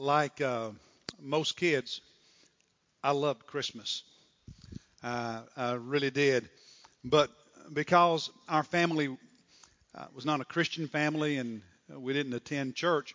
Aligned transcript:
like 0.00 0.40
uh, 0.40 0.70
most 1.20 1.56
kids, 1.56 2.00
I 3.02 3.12
loved 3.12 3.46
Christmas. 3.46 4.02
Uh, 5.02 5.42
I 5.56 5.72
really 5.72 6.10
did. 6.10 6.48
But 7.04 7.30
because 7.72 8.30
our 8.48 8.62
family 8.62 9.16
uh, 9.94 10.04
was 10.14 10.24
not 10.24 10.40
a 10.40 10.44
Christian 10.44 10.88
family 10.88 11.38
and 11.38 11.62
we 11.88 12.12
didn't 12.12 12.34
attend 12.34 12.74
church, 12.74 13.14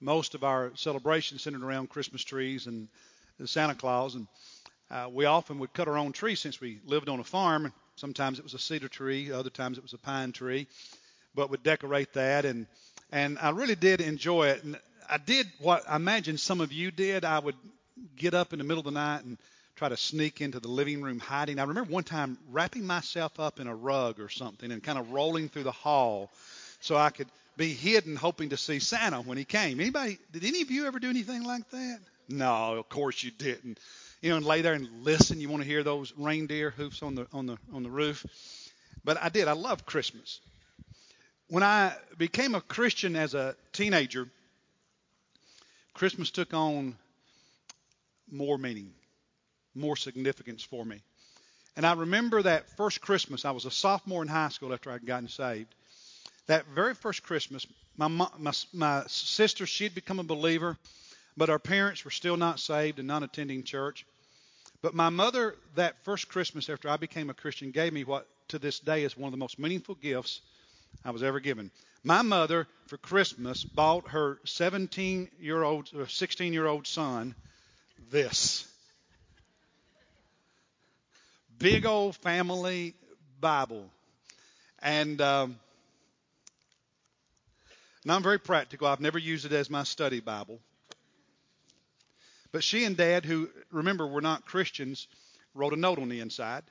most 0.00 0.34
of 0.34 0.44
our 0.44 0.72
celebrations 0.74 1.42
centered 1.42 1.62
around 1.62 1.90
Christmas 1.90 2.22
trees 2.22 2.66
and 2.66 2.88
Santa 3.44 3.74
Claus. 3.74 4.14
And 4.14 4.26
uh, 4.90 5.08
we 5.10 5.24
often 5.26 5.58
would 5.58 5.72
cut 5.72 5.88
our 5.88 5.98
own 5.98 6.12
tree 6.12 6.34
since 6.34 6.60
we 6.60 6.80
lived 6.86 7.08
on 7.08 7.20
a 7.20 7.24
farm. 7.24 7.72
Sometimes 7.96 8.38
it 8.38 8.44
was 8.44 8.54
a 8.54 8.58
cedar 8.58 8.88
tree, 8.88 9.30
other 9.30 9.50
times 9.50 9.78
it 9.78 9.82
was 9.82 9.92
a 9.92 9.98
pine 9.98 10.32
tree, 10.32 10.66
but 11.34 11.50
would 11.50 11.62
decorate 11.62 12.12
that. 12.14 12.44
And 12.44 12.66
and 13.12 13.38
I 13.40 13.50
really 13.50 13.74
did 13.74 14.00
enjoy 14.00 14.48
it. 14.48 14.62
And 14.62 14.78
I 15.10 15.18
did 15.18 15.48
what 15.58 15.82
I 15.88 15.96
imagine 15.96 16.38
some 16.38 16.60
of 16.60 16.72
you 16.72 16.92
did. 16.92 17.24
I 17.24 17.40
would 17.40 17.56
get 18.16 18.32
up 18.32 18.52
in 18.52 18.58
the 18.58 18.64
middle 18.64 18.78
of 18.78 18.84
the 18.84 18.92
night 18.92 19.24
and 19.24 19.38
try 19.74 19.88
to 19.88 19.96
sneak 19.96 20.40
into 20.40 20.60
the 20.60 20.68
living 20.68 21.02
room 21.02 21.18
hiding. 21.18 21.58
I 21.58 21.62
remember 21.62 21.90
one 21.90 22.04
time 22.04 22.38
wrapping 22.50 22.86
myself 22.86 23.40
up 23.40 23.58
in 23.58 23.66
a 23.66 23.74
rug 23.74 24.20
or 24.20 24.28
something 24.28 24.70
and 24.70 24.82
kind 24.82 24.98
of 24.98 25.10
rolling 25.10 25.48
through 25.48 25.64
the 25.64 25.72
hall 25.72 26.30
so 26.80 26.96
I 26.96 27.10
could 27.10 27.26
be 27.56 27.74
hidden 27.74 28.14
hoping 28.14 28.50
to 28.50 28.56
see 28.56 28.78
Santa 28.78 29.20
when 29.20 29.36
he 29.36 29.44
came. 29.44 29.80
Anybody 29.80 30.18
did 30.32 30.44
any 30.44 30.62
of 30.62 30.70
you 30.70 30.86
ever 30.86 31.00
do 31.00 31.10
anything 31.10 31.42
like 31.42 31.68
that? 31.70 31.98
No, 32.28 32.76
of 32.76 32.88
course 32.88 33.22
you 33.24 33.32
didn't. 33.32 33.80
You 34.22 34.30
know, 34.30 34.36
and 34.36 34.46
lay 34.46 34.62
there 34.62 34.74
and 34.74 35.02
listen. 35.02 35.40
You 35.40 35.48
want 35.48 35.62
to 35.62 35.68
hear 35.68 35.82
those 35.82 36.12
reindeer 36.16 36.70
hoofs 36.70 37.02
on 37.02 37.16
the 37.16 37.26
on 37.32 37.46
the 37.46 37.56
on 37.72 37.82
the 37.82 37.90
roof. 37.90 38.24
But 39.02 39.20
I 39.20 39.28
did. 39.28 39.48
I 39.48 39.52
love 39.52 39.86
Christmas. 39.86 40.40
When 41.48 41.64
I 41.64 41.94
became 42.16 42.54
a 42.54 42.60
Christian 42.60 43.16
as 43.16 43.34
a 43.34 43.56
teenager, 43.72 44.28
Christmas 46.00 46.30
took 46.30 46.54
on 46.54 46.96
more 48.30 48.56
meaning, 48.56 48.90
more 49.74 49.96
significance 49.96 50.62
for 50.62 50.82
me. 50.82 51.02
And 51.76 51.84
I 51.84 51.92
remember 51.92 52.40
that 52.40 52.74
first 52.78 53.02
Christmas, 53.02 53.44
I 53.44 53.50
was 53.50 53.66
a 53.66 53.70
sophomore 53.70 54.22
in 54.22 54.28
high 54.28 54.48
school 54.48 54.72
after 54.72 54.90
I'd 54.90 55.04
gotten 55.04 55.28
saved. 55.28 55.74
That 56.46 56.64
very 56.74 56.94
first 56.94 57.22
Christmas, 57.22 57.66
my, 57.98 58.08
my, 58.08 58.52
my 58.72 59.04
sister, 59.08 59.66
she'd 59.66 59.94
become 59.94 60.18
a 60.18 60.24
believer, 60.24 60.78
but 61.36 61.50
our 61.50 61.58
parents 61.58 62.02
were 62.02 62.10
still 62.10 62.38
not 62.38 62.60
saved 62.60 62.98
and 62.98 63.06
not 63.06 63.22
attending 63.22 63.62
church. 63.62 64.06
But 64.80 64.94
my 64.94 65.10
mother, 65.10 65.54
that 65.74 66.02
first 66.02 66.30
Christmas 66.30 66.70
after 66.70 66.88
I 66.88 66.96
became 66.96 67.28
a 67.28 67.34
Christian, 67.34 67.72
gave 67.72 67.92
me 67.92 68.04
what 68.04 68.26
to 68.48 68.58
this 68.58 68.80
day 68.80 69.04
is 69.04 69.18
one 69.18 69.28
of 69.28 69.32
the 69.32 69.36
most 69.36 69.58
meaningful 69.58 69.96
gifts 69.96 70.40
I 71.04 71.10
was 71.10 71.22
ever 71.22 71.40
given. 71.40 71.70
My 72.02 72.22
mother, 72.22 72.66
for 72.86 72.96
Christmas, 72.96 73.64
bought 73.64 74.08
her 74.08 74.38
17 74.44 75.28
year 75.40 75.62
old 75.62 75.90
or 75.94 76.08
16 76.08 76.52
year 76.52 76.66
old 76.66 76.86
son 76.86 77.34
this 78.10 78.66
big 81.58 81.84
old 81.86 82.16
family 82.16 82.94
Bible. 83.40 83.88
And, 84.82 85.20
um, 85.20 85.60
and 88.02 88.12
I'm 88.12 88.22
very 88.22 88.38
practical. 88.38 88.86
I've 88.86 89.00
never 89.00 89.18
used 89.18 89.44
it 89.44 89.52
as 89.52 89.68
my 89.70 89.84
study 89.84 90.20
Bible. 90.20 90.58
But 92.50 92.64
she 92.64 92.84
and 92.84 92.96
Dad, 92.96 93.24
who 93.24 93.48
remember 93.70 94.06
were 94.06 94.22
not 94.22 94.46
Christians, 94.46 95.06
wrote 95.54 95.72
a 95.72 95.76
note 95.76 95.98
on 95.98 96.08
the 96.08 96.20
inside. 96.20 96.64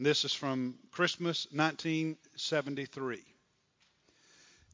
This 0.00 0.24
is 0.24 0.34
from 0.34 0.74
Christmas 0.90 1.46
1973. 1.52 3.22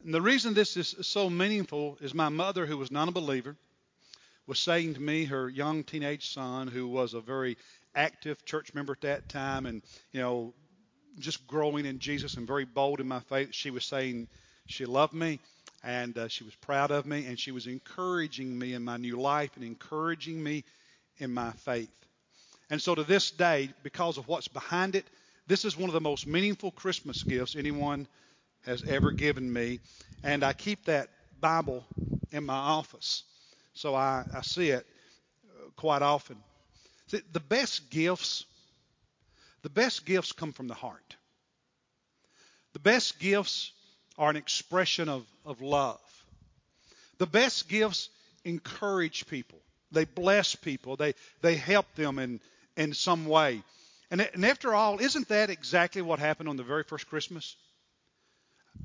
And 0.03 0.15
the 0.15 0.23
reason 0.23 0.55
this 0.55 0.79
is 0.79 0.97
so 1.03 1.29
meaningful 1.29 1.99
is 2.01 2.15
my 2.15 2.31
mother, 2.31 2.65
who 2.65 2.79
was 2.79 2.91
not 2.91 3.09
a 3.09 3.13
believer, 3.13 3.55
was 4.47 4.59
saying 4.59 4.95
to 4.95 5.01
me, 5.01 5.27
her 5.27 5.51
young 5.51 5.85
teenage 5.85 6.33
son, 6.33 6.69
who 6.69 6.89
was 6.89 7.13
a 7.13 7.21
very 7.21 7.59
active 7.95 8.43
church 8.47 8.73
member 8.73 8.95
at 8.95 9.03
that 9.03 9.29
time 9.29 9.67
and, 9.67 9.83
you 10.13 10.21
know, 10.21 10.55
just 11.19 11.47
growing 11.47 11.85
in 11.85 11.99
Jesus 11.99 12.39
and 12.39 12.47
very 12.47 12.65
bold 12.65 12.99
in 12.99 13.07
my 13.07 13.21
faith, 13.21 13.51
she 13.53 13.71
was 13.71 13.85
saying 13.85 14.27
she 14.67 14.87
loved 14.87 15.13
me 15.13 15.39
and 15.85 16.17
uh, 16.17 16.29
she 16.29 16.45
was 16.45 16.55
proud 16.55 16.91
of 16.91 17.05
me 17.05 17.27
and 17.27 17.39
she 17.39 17.53
was 17.53 17.67
encouraging 17.67 18.59
me 18.59 18.73
in 18.73 18.83
my 18.83 18.97
new 18.97 19.21
life 19.21 19.51
and 19.57 19.65
encouraging 19.67 20.43
me 20.43 20.65
in 21.19 21.35
my 21.35 21.53
faith. 21.53 21.91
And 22.71 22.81
so 22.81 22.95
to 22.95 23.03
this 23.03 23.31
day, 23.33 23.71
because 23.83 24.17
of 24.17 24.29
what's 24.29 24.49
behind 24.49 24.95
it, 24.95 25.05
this 25.49 25.65
is 25.65 25.77
one 25.77 25.91
of 25.91 25.95
the 25.95 26.01
most 26.01 26.27
meaningful 26.27 26.71
Christmas 26.71 27.25
gifts 27.25 27.57
anyone 27.57 28.07
has 28.65 28.85
ever 28.85 29.11
given 29.11 29.53
me. 29.53 29.81
And 30.23 30.45
I 30.45 30.53
keep 30.53 30.85
that 30.85 31.09
Bible 31.41 31.85
in 32.31 32.45
my 32.45 32.55
office. 32.55 33.25
So 33.75 33.95
I, 33.95 34.25
I 34.33 34.43
see 34.43 34.71
it 34.71 34.87
uh, 35.45 35.71
quite 35.77 36.03
often. 36.03 36.37
See, 37.09 37.21
the 37.33 37.41
best 37.41 37.91
gifts, 37.91 38.45
the 39.63 39.71
best 39.71 40.07
gifts 40.07 40.33
come 40.33 40.53
from 40.53 40.69
the 40.69 40.75
heart. 40.75 41.17
The 42.73 42.79
best 42.79 43.19
gifts 43.19 43.73
are 44.17 44.31
an 44.31 44.37
expression 44.37 45.09
of, 45.09 45.27
of 45.45 45.61
love. 45.61 45.99
The 47.19 47.27
best 47.27 47.69
gifts 47.69 48.11
encourage 48.45 49.27
people. 49.27 49.59
They 49.91 50.05
bless 50.05 50.55
people. 50.55 50.97
They, 50.97 51.15
they 51.43 51.57
help 51.57 51.87
them 51.97 52.19
in, 52.19 52.41
in 52.77 52.95
some 52.95 53.27
way. 53.27 53.63
And, 54.11 54.21
and 54.21 54.45
after 54.45 54.75
all, 54.75 54.99
isn't 54.99 55.29
that 55.29 55.51
exactly 55.51 56.03
what 56.03 56.19
happened 56.19 56.49
on 56.49 56.57
the 56.57 56.63
very 56.63 56.83
first 56.83 57.09
Christmas? 57.09 57.57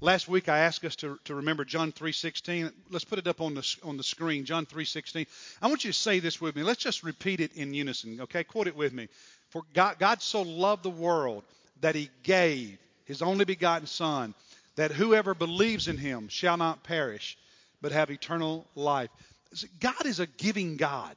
Last 0.01 0.27
week 0.27 0.49
I 0.49 0.59
asked 0.59 0.83
us 0.83 0.95
to, 0.97 1.19
to 1.25 1.35
remember 1.35 1.63
John 1.63 1.91
3:16. 1.91 2.71
Let's 2.89 3.05
put 3.05 3.19
it 3.19 3.27
up 3.27 3.39
on 3.39 3.53
the 3.53 3.77
on 3.83 3.97
the 3.97 4.03
screen. 4.03 4.45
John 4.45 4.65
3:16. 4.65 5.25
I 5.61 5.67
want 5.67 5.85
you 5.85 5.91
to 5.91 5.97
say 5.97 6.19
this 6.19 6.41
with 6.41 6.55
me. 6.55 6.63
Let's 6.63 6.83
just 6.83 7.03
repeat 7.03 7.39
it 7.39 7.53
in 7.55 7.73
unison. 7.73 8.19
Okay, 8.21 8.43
quote 8.43 8.67
it 8.67 8.75
with 8.75 8.93
me. 8.93 9.07
For 9.49 9.61
God, 9.73 9.97
God 9.99 10.21
so 10.21 10.41
loved 10.41 10.83
the 10.83 10.89
world 10.89 11.43
that 11.81 11.95
He 11.95 12.09
gave 12.23 12.77
His 13.05 13.21
only 13.21 13.45
begotten 13.45 13.87
Son, 13.87 14.33
that 14.75 14.91
whoever 14.91 15.33
believes 15.33 15.87
in 15.87 15.97
Him 15.97 16.27
shall 16.27 16.57
not 16.57 16.83
perish, 16.83 17.37
but 17.81 17.93
have 17.93 18.11
eternal 18.11 18.67
life. 18.75 19.09
God 19.79 20.05
is 20.05 20.19
a 20.19 20.27
giving 20.27 20.75
God. 20.75 21.15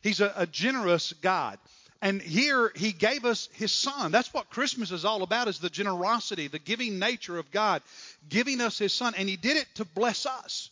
He's 0.00 0.20
a, 0.20 0.32
a 0.36 0.46
generous 0.46 1.12
God. 1.20 1.58
And 2.02 2.20
here 2.20 2.70
he 2.74 2.92
gave 2.92 3.24
us 3.24 3.48
his 3.54 3.72
son. 3.72 4.12
That's 4.12 4.32
what 4.32 4.50
Christmas 4.50 4.90
is 4.90 5.04
all 5.04 5.22
about 5.22 5.48
is 5.48 5.58
the 5.58 5.70
generosity, 5.70 6.48
the 6.48 6.58
giving 6.58 6.98
nature 6.98 7.38
of 7.38 7.50
God, 7.50 7.82
giving 8.28 8.60
us 8.60 8.78
his 8.78 8.92
son. 8.92 9.14
And 9.16 9.28
he 9.28 9.36
did 9.36 9.56
it 9.56 9.66
to 9.76 9.84
bless 9.84 10.26
us, 10.26 10.70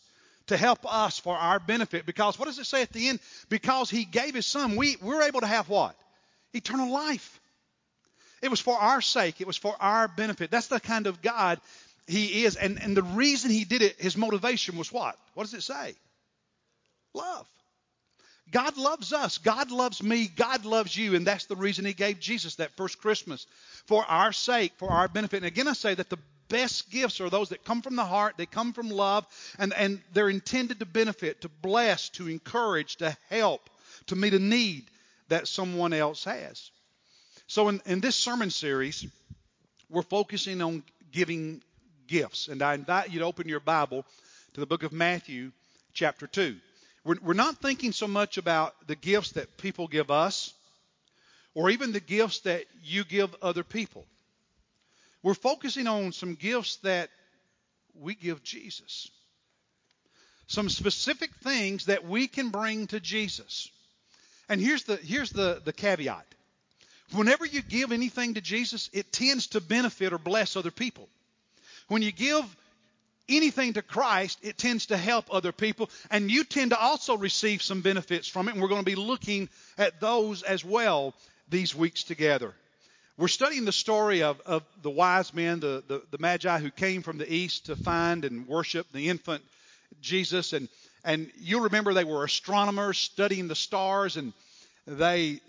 to 0.49 0.57
help 0.57 0.81
us 0.85 1.19
for 1.19 1.37
our 1.37 1.59
benefit. 1.59 2.05
Because 2.05 2.39
what 2.39 2.47
does 2.47 2.59
it 2.59 2.67
say 2.67 2.83
at 2.83 2.93
the 2.93 3.09
end? 3.09 3.21
Because 3.49 3.89
he 3.89 4.05
gave 4.05 4.35
his 4.35 4.47
son, 4.47 4.77
we, 4.77 4.97
we're 5.01 5.23
able 5.23 5.41
to 5.41 5.47
have 5.47 5.69
what? 5.69 5.97
Eternal 6.53 6.93
life. 6.93 7.41
It 8.43 8.51
was 8.51 8.61
for 8.61 8.79
our 8.79 9.01
sake. 9.01 9.41
It 9.41 9.47
was 9.47 9.56
for 9.56 9.75
our 9.81 10.06
benefit. 10.06 10.51
That's 10.51 10.69
the 10.69 10.79
kind 10.79 11.06
of 11.06 11.23
God 11.23 11.59
he 12.06 12.45
is. 12.45 12.56
And, 12.56 12.81
and 12.83 12.95
the 12.95 13.03
reason 13.03 13.51
he 13.51 13.65
did 13.65 13.81
it, 13.81 13.99
his 13.99 14.17
motivation 14.17 14.77
was 14.77 14.93
what? 14.93 15.17
What 15.33 15.45
does 15.45 15.55
it 15.55 15.62
say? 15.62 15.95
Love. 17.15 17.47
God 18.50 18.77
loves 18.77 19.12
us. 19.12 19.38
God 19.38 19.71
loves 19.71 20.03
me. 20.03 20.28
God 20.28 20.65
loves 20.65 20.97
you. 20.97 21.15
And 21.15 21.27
that's 21.27 21.47
the 21.47 21.56
reason 21.56 21.84
He 21.84 21.94
gave 21.94 22.21
Jesus 22.21 22.56
that 22.56 22.77
first 22.77 22.99
Christmas 22.99 23.47
for 23.87 24.05
our 24.05 24.32
sake, 24.32 24.72
for 24.77 24.91
our 24.91 25.09
benefit. 25.09 25.38
And 25.38 25.47
again, 25.47 25.69
I 25.69 25.72
say 25.72 25.94
that 25.94 26.10
the 26.10 26.19
best 26.49 26.91
gifts 26.91 27.21
are 27.21 27.31
those 27.31 27.49
that 27.49 27.65
come 27.65 27.82
from 27.82 27.97
the 27.97 28.05
heart, 28.05 28.34
they 28.37 28.47
come 28.47 28.72
from 28.72 28.91
love, 28.91 29.27
and, 29.59 29.72
and 29.75 30.00
they're 30.12 30.28
intended 30.28 30.78
to 30.81 30.87
benefit, 30.87 31.41
to 31.41 31.49
bless, 31.49 32.10
to 32.10 32.28
encourage, 32.28 32.97
to 32.97 33.16
help, 33.31 33.69
to 34.06 34.16
meet 34.16 34.34
a 34.34 34.38
need 34.38 34.84
that 35.28 35.49
someone 35.49 35.93
else 35.93 36.25
has. 36.25 36.71
So, 37.47 37.69
in, 37.69 37.81
in 37.87 38.00
this 38.00 38.16
sermon 38.16 38.50
series, 38.50 39.06
we're 39.88 40.03
focusing 40.03 40.62
on 40.62 40.82
giving 41.12 41.62
gifts. 42.06 42.49
And 42.49 42.62
I 42.62 42.75
invite 42.75 43.11
you 43.11 43.21
to 43.21 43.25
open 43.25 43.49
your 43.49 43.61
Bible 43.61 44.05
to 44.55 44.61
the 44.61 44.66
book 44.66 44.82
of 44.82 44.93
Matthew, 44.93 45.53
chapter 45.93 46.26
2. 46.26 46.56
We're, 47.04 47.16
we're 47.22 47.34
not 47.34 47.59
thinking 47.59 47.92
so 47.92 48.08
much 48.08 48.38
about 48.38 48.75
the 48.87 48.96
gifts 48.96 49.32
that 49.32 49.56
people 49.58 49.88
give 49.88 50.11
us 50.11 50.52
or 51.55 51.70
even 51.70 51.93
the 51.93 52.00
gifts 52.00 52.40
that 52.40 52.64
you 52.82 53.05
give 53.05 53.34
other 53.43 53.62
people. 53.62 54.05
We're 55.23 55.34
focusing 55.34 55.87
on 55.87 56.12
some 56.12 56.34
gifts 56.34 56.76
that 56.76 57.11
we 57.94 58.14
give 58.14 58.43
Jesus. 58.43 59.11
Some 60.46 60.69
specific 60.69 61.34
things 61.37 61.87
that 61.87 62.06
we 62.06 62.26
can 62.26 62.50
bring 62.50 62.87
to 62.88 63.00
Jesus. 63.00 63.70
And 64.49 64.61
here's 64.61 64.84
the, 64.84 64.96
here's 64.96 65.31
the, 65.31 65.62
the 65.64 65.73
caveat. 65.73 66.26
Whenever 67.12 67.46
you 67.46 67.62
give 67.62 67.93
anything 67.93 68.34
to 68.34 68.40
Jesus, 68.40 68.90
it 68.93 69.12
tends 69.12 69.49
to 69.49 69.61
benefit 69.61 70.12
or 70.12 70.19
bless 70.19 70.56
other 70.56 70.70
people. 70.70 71.08
When 71.88 72.02
you 72.02 72.12
give 72.12 72.44
anything 73.29 73.75
to 73.75 73.82
Christ, 73.82 74.38
it 74.43 74.59
tends 74.59 74.87
to 74.87 74.97
help 74.97 75.26
other 75.31 75.53
people, 75.53 75.91
and 76.11 76.31
you 76.31 76.44
tend 76.44 76.71
to 76.71 76.79
also 76.79 77.17
receive 77.17 77.62
some 77.62 77.81
benefits 77.81 78.29
from 78.29 78.49
it, 78.49 78.53
and 78.53 78.62
we're 78.62 78.69
going 78.69 78.85
to 78.85 78.91
be 78.91 78.94
looking 78.94 79.49
at 79.79 80.00
those 80.00 80.43
as 80.43 80.65
well 80.65 81.15
these 81.49 81.75
weeks 81.75 82.05
together. 82.05 82.55
We're 83.17 83.29
studying 83.29 83.65
the 83.65 83.73
story 83.73 84.23
of, 84.23 84.41
of 84.41 84.62
the 84.82 84.91
wise 84.91 85.32
men, 85.32 85.61
the, 85.61 85.85
the, 85.87 86.03
the 86.11 86.19
magi 86.19 86.59
who 86.59 86.71
came 86.71 87.03
from 87.03 87.19
the 87.19 87.32
east 87.32 87.67
to 87.67 87.76
find 87.76 88.25
and 88.25 88.49
worship 88.49 88.87
the 88.93 89.09
infant 89.09 89.43
Jesus, 90.00 90.53
and 90.53 90.69
And 91.05 91.31
you'll 91.38 91.69
remember 91.69 91.93
they 91.93 92.05
were 92.05 92.25
astronomers 92.25 92.99
studying 92.99 93.49
the 93.49 93.55
stars, 93.55 94.17
and 94.17 94.32
they 94.87 95.41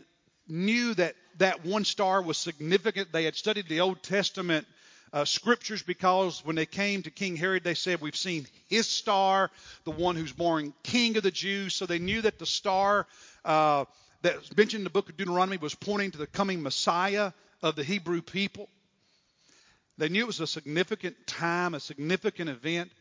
knew 0.48 0.94
that 0.95 1.16
that 1.38 1.66
one 1.66 1.86
star 1.86 2.21
was 2.21 2.38
significant. 2.38 3.12
They 3.12 3.24
had 3.24 3.36
studied 3.36 3.68
the 3.68 3.80
Old 3.80 4.04
Testament 4.04 4.68
uh, 5.13 5.25
scriptures 5.25 5.84
because 5.84 6.44
when 6.46 6.56
they 6.56 6.66
came 6.66 7.04
to 7.04 7.12
King 7.12 7.36
Herod, 7.36 7.63
they 7.63 7.74
said, 7.74 8.02
We've 8.02 8.16
seen 8.16 8.48
his 8.68 8.88
star, 8.88 9.52
the 9.84 9.92
one 9.92 10.16
who's 10.16 10.34
born 10.34 10.74
king 10.84 11.18
of 11.18 11.24
the 11.24 11.31
Jews. 11.31 11.74
So 11.74 11.86
they 11.86 12.00
knew 12.00 12.22
that 12.22 12.40
the 12.40 12.46
star 12.46 13.07
uh, 13.44 13.86
that's 14.22 14.56
mentioned 14.56 14.81
in 14.81 14.84
the 14.86 14.90
book 14.90 15.10
of 15.10 15.18
Deuteronomy 15.18 15.57
was 15.57 15.75
pointing 15.75 16.12
to 16.12 16.18
the 16.18 16.28
coming 16.28 16.62
Messiah 16.62 17.31
of 17.62 17.75
the 17.75 17.84
Hebrew 17.84 18.22
people. 18.22 18.69
They 19.98 20.10
knew 20.10 20.24
it 20.24 20.28
was 20.28 20.42
a 20.42 20.48
significant 20.48 21.16
time, 21.25 21.74
a 21.74 21.80
significant 21.80 22.50
event. 22.50 22.92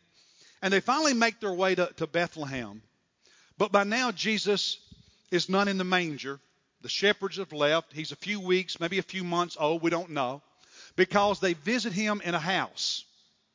And 0.61 0.71
they 0.73 0.79
finally 0.79 1.13
make 1.13 1.39
their 1.39 1.53
way 1.53 1.75
to, 1.75 1.91
to 1.97 2.07
Bethlehem. 2.07 2.81
But 3.57 3.71
by 3.71 3.83
now, 3.83 4.11
Jesus 4.11 4.77
is 5.31 5.49
not 5.49 5.67
in 5.67 5.77
the 5.77 5.83
manger. 5.83 6.39
The 6.81 6.89
shepherds 6.89 7.37
have 7.37 7.51
left. 7.51 7.93
He's 7.93 8.11
a 8.11 8.15
few 8.15 8.39
weeks, 8.39 8.79
maybe 8.79 8.99
a 8.99 9.03
few 9.03 9.23
months 9.23 9.57
old. 9.59 9.81
We 9.81 9.89
don't 9.89 10.11
know. 10.11 10.41
Because 10.95 11.39
they 11.39 11.53
visit 11.53 11.93
him 11.93 12.21
in 12.23 12.35
a 12.35 12.39
house. 12.39 13.03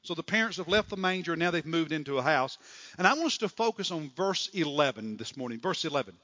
So 0.03 0.15
the 0.15 0.23
parents 0.23 0.57
have 0.57 0.69
left 0.69 0.91
the 0.91 0.97
manger 0.97 1.33
and 1.33 1.41
now 1.41 1.51
they've 1.51 1.65
moved 1.65 1.93
into 1.93 2.19
a 2.19 2.23
house. 2.23 2.59
And 2.99 3.07
I 3.07 3.15
want 3.15 3.27
us 3.27 3.39
to 3.39 3.49
focus 3.49 3.91
on 3.91 4.11
verse 4.17 4.49
11 4.53 5.17
this 5.17 5.37
morning. 5.37 5.61
Verse 5.61 5.85
11. 5.85 6.15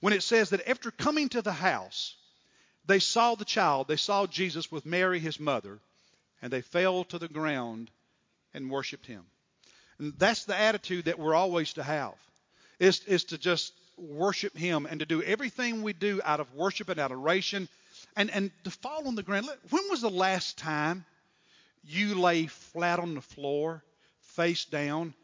When 0.00 0.12
it 0.12 0.22
says 0.22 0.50
that 0.50 0.68
after 0.68 0.90
coming 0.90 1.28
to 1.30 1.42
the 1.42 1.52
house, 1.52 2.14
they 2.86 3.00
saw 3.00 3.34
the 3.34 3.44
child, 3.44 3.88
they 3.88 3.96
saw 3.96 4.26
Jesus 4.26 4.70
with 4.70 4.86
Mary, 4.86 5.18
his 5.18 5.40
mother, 5.40 5.78
and 6.40 6.52
they 6.52 6.60
fell 6.60 7.04
to 7.04 7.18
the 7.18 7.28
ground 7.28 7.90
and 8.54 8.70
worshiped 8.70 9.06
him. 9.06 9.24
And 9.98 10.12
that's 10.18 10.44
the 10.44 10.56
attitude 10.56 11.06
that 11.06 11.18
we're 11.18 11.34
always 11.34 11.72
to 11.74 11.82
have, 11.82 12.14
is, 12.78 13.02
is 13.06 13.24
to 13.24 13.38
just 13.38 13.72
worship 13.96 14.56
him 14.56 14.86
and 14.86 15.00
to 15.00 15.06
do 15.06 15.22
everything 15.22 15.82
we 15.82 15.94
do 15.94 16.20
out 16.22 16.38
of 16.38 16.54
worship 16.54 16.88
and 16.88 17.00
adoration 17.00 17.68
and, 18.16 18.30
and 18.30 18.50
to 18.64 18.70
fall 18.70 19.06
on 19.06 19.14
the 19.14 19.22
ground. 19.22 19.48
When 19.70 19.82
was 19.90 20.00
the 20.00 20.10
last 20.10 20.58
time 20.58 21.04
you 21.84 22.14
lay 22.14 22.46
flat 22.46 22.98
on 22.98 23.14
the 23.14 23.20
floor, 23.20 23.84
face 24.20 24.64
down, 24.64 25.14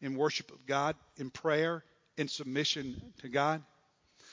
in 0.00 0.16
worship 0.16 0.52
of 0.52 0.66
God, 0.66 0.96
in 1.16 1.30
prayer, 1.30 1.84
in 2.16 2.28
submission 2.28 3.00
to 3.18 3.28
God? 3.28 3.62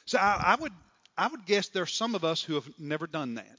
So 0.05 0.17
I, 0.17 0.53
I 0.53 0.55
would 0.61 0.73
I 1.17 1.27
would 1.27 1.45
guess 1.45 1.67
there's 1.67 1.93
some 1.93 2.15
of 2.15 2.23
us 2.23 2.41
who 2.41 2.55
have 2.55 2.67
never 2.79 3.05
done 3.05 3.35
that. 3.35 3.57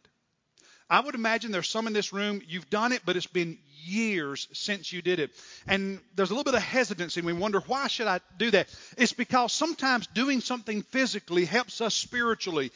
I 0.88 1.00
would 1.00 1.14
imagine 1.14 1.52
there's 1.52 1.68
some 1.68 1.86
in 1.86 1.92
this 1.92 2.12
room, 2.12 2.42
you've 2.46 2.68
done 2.68 2.92
it, 2.92 3.02
but 3.06 3.16
it's 3.16 3.26
been 3.26 3.58
years 3.84 4.48
since 4.52 4.92
you 4.92 5.00
did 5.00 5.20
it. 5.20 5.30
And 5.66 6.00
there's 6.14 6.30
a 6.30 6.34
little 6.34 6.44
bit 6.44 6.54
of 6.54 6.62
hesitancy, 6.62 7.20
we 7.20 7.32
wonder, 7.32 7.60
why 7.60 7.88
should 7.88 8.06
I 8.06 8.20
do 8.36 8.50
that? 8.50 8.68
It's 8.98 9.12
because 9.12 9.52
sometimes 9.52 10.06
doing 10.08 10.40
something 10.40 10.82
physically 10.82 11.44
helps 11.44 11.80
us 11.80 11.94
spiritually. 11.94 12.72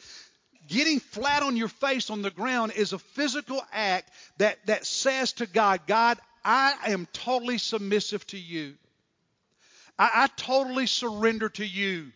Getting 0.67 0.99
flat 0.99 1.43
on 1.43 1.55
your 1.55 1.67
face 1.67 2.09
on 2.09 2.21
the 2.21 2.31
ground 2.31 2.73
is 2.75 2.93
a 2.93 2.99
physical 2.99 3.61
act 3.71 4.11
that, 4.37 4.57
that 4.65 4.85
says 4.85 5.33
to 5.33 5.47
God, 5.47 5.81
God, 5.87 6.17
I 6.43 6.75
am 6.87 7.07
totally 7.13 7.57
submissive 7.57 8.25
to 8.27 8.37
you. 8.37 8.75
I, 9.97 10.09
I 10.13 10.27
totally 10.35 10.87
surrender 10.87 11.49
to 11.49 11.65
you. 11.65 12.11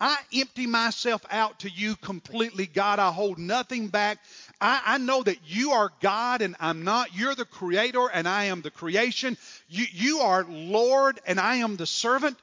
I 0.00 0.18
empty 0.34 0.66
myself 0.66 1.24
out 1.30 1.60
to 1.60 1.70
you 1.70 1.94
completely, 1.96 2.66
God. 2.66 2.98
I 2.98 3.12
hold 3.12 3.38
nothing 3.38 3.88
back. 3.88 4.18
I, 4.60 4.82
I, 4.84 4.98
know 4.98 5.22
that 5.22 5.38
you 5.46 5.70
are 5.70 5.92
God 6.00 6.42
and 6.42 6.56
I'm 6.58 6.82
not. 6.82 7.14
You're 7.14 7.36
the 7.36 7.44
creator 7.44 8.08
and 8.12 8.26
I 8.26 8.46
am 8.46 8.60
the 8.60 8.72
creation. 8.72 9.38
You, 9.68 9.86
you 9.92 10.18
are 10.18 10.44
Lord 10.44 11.20
and 11.26 11.38
I 11.38 11.56
am 11.56 11.76
the 11.76 11.86
servant. 11.86 12.36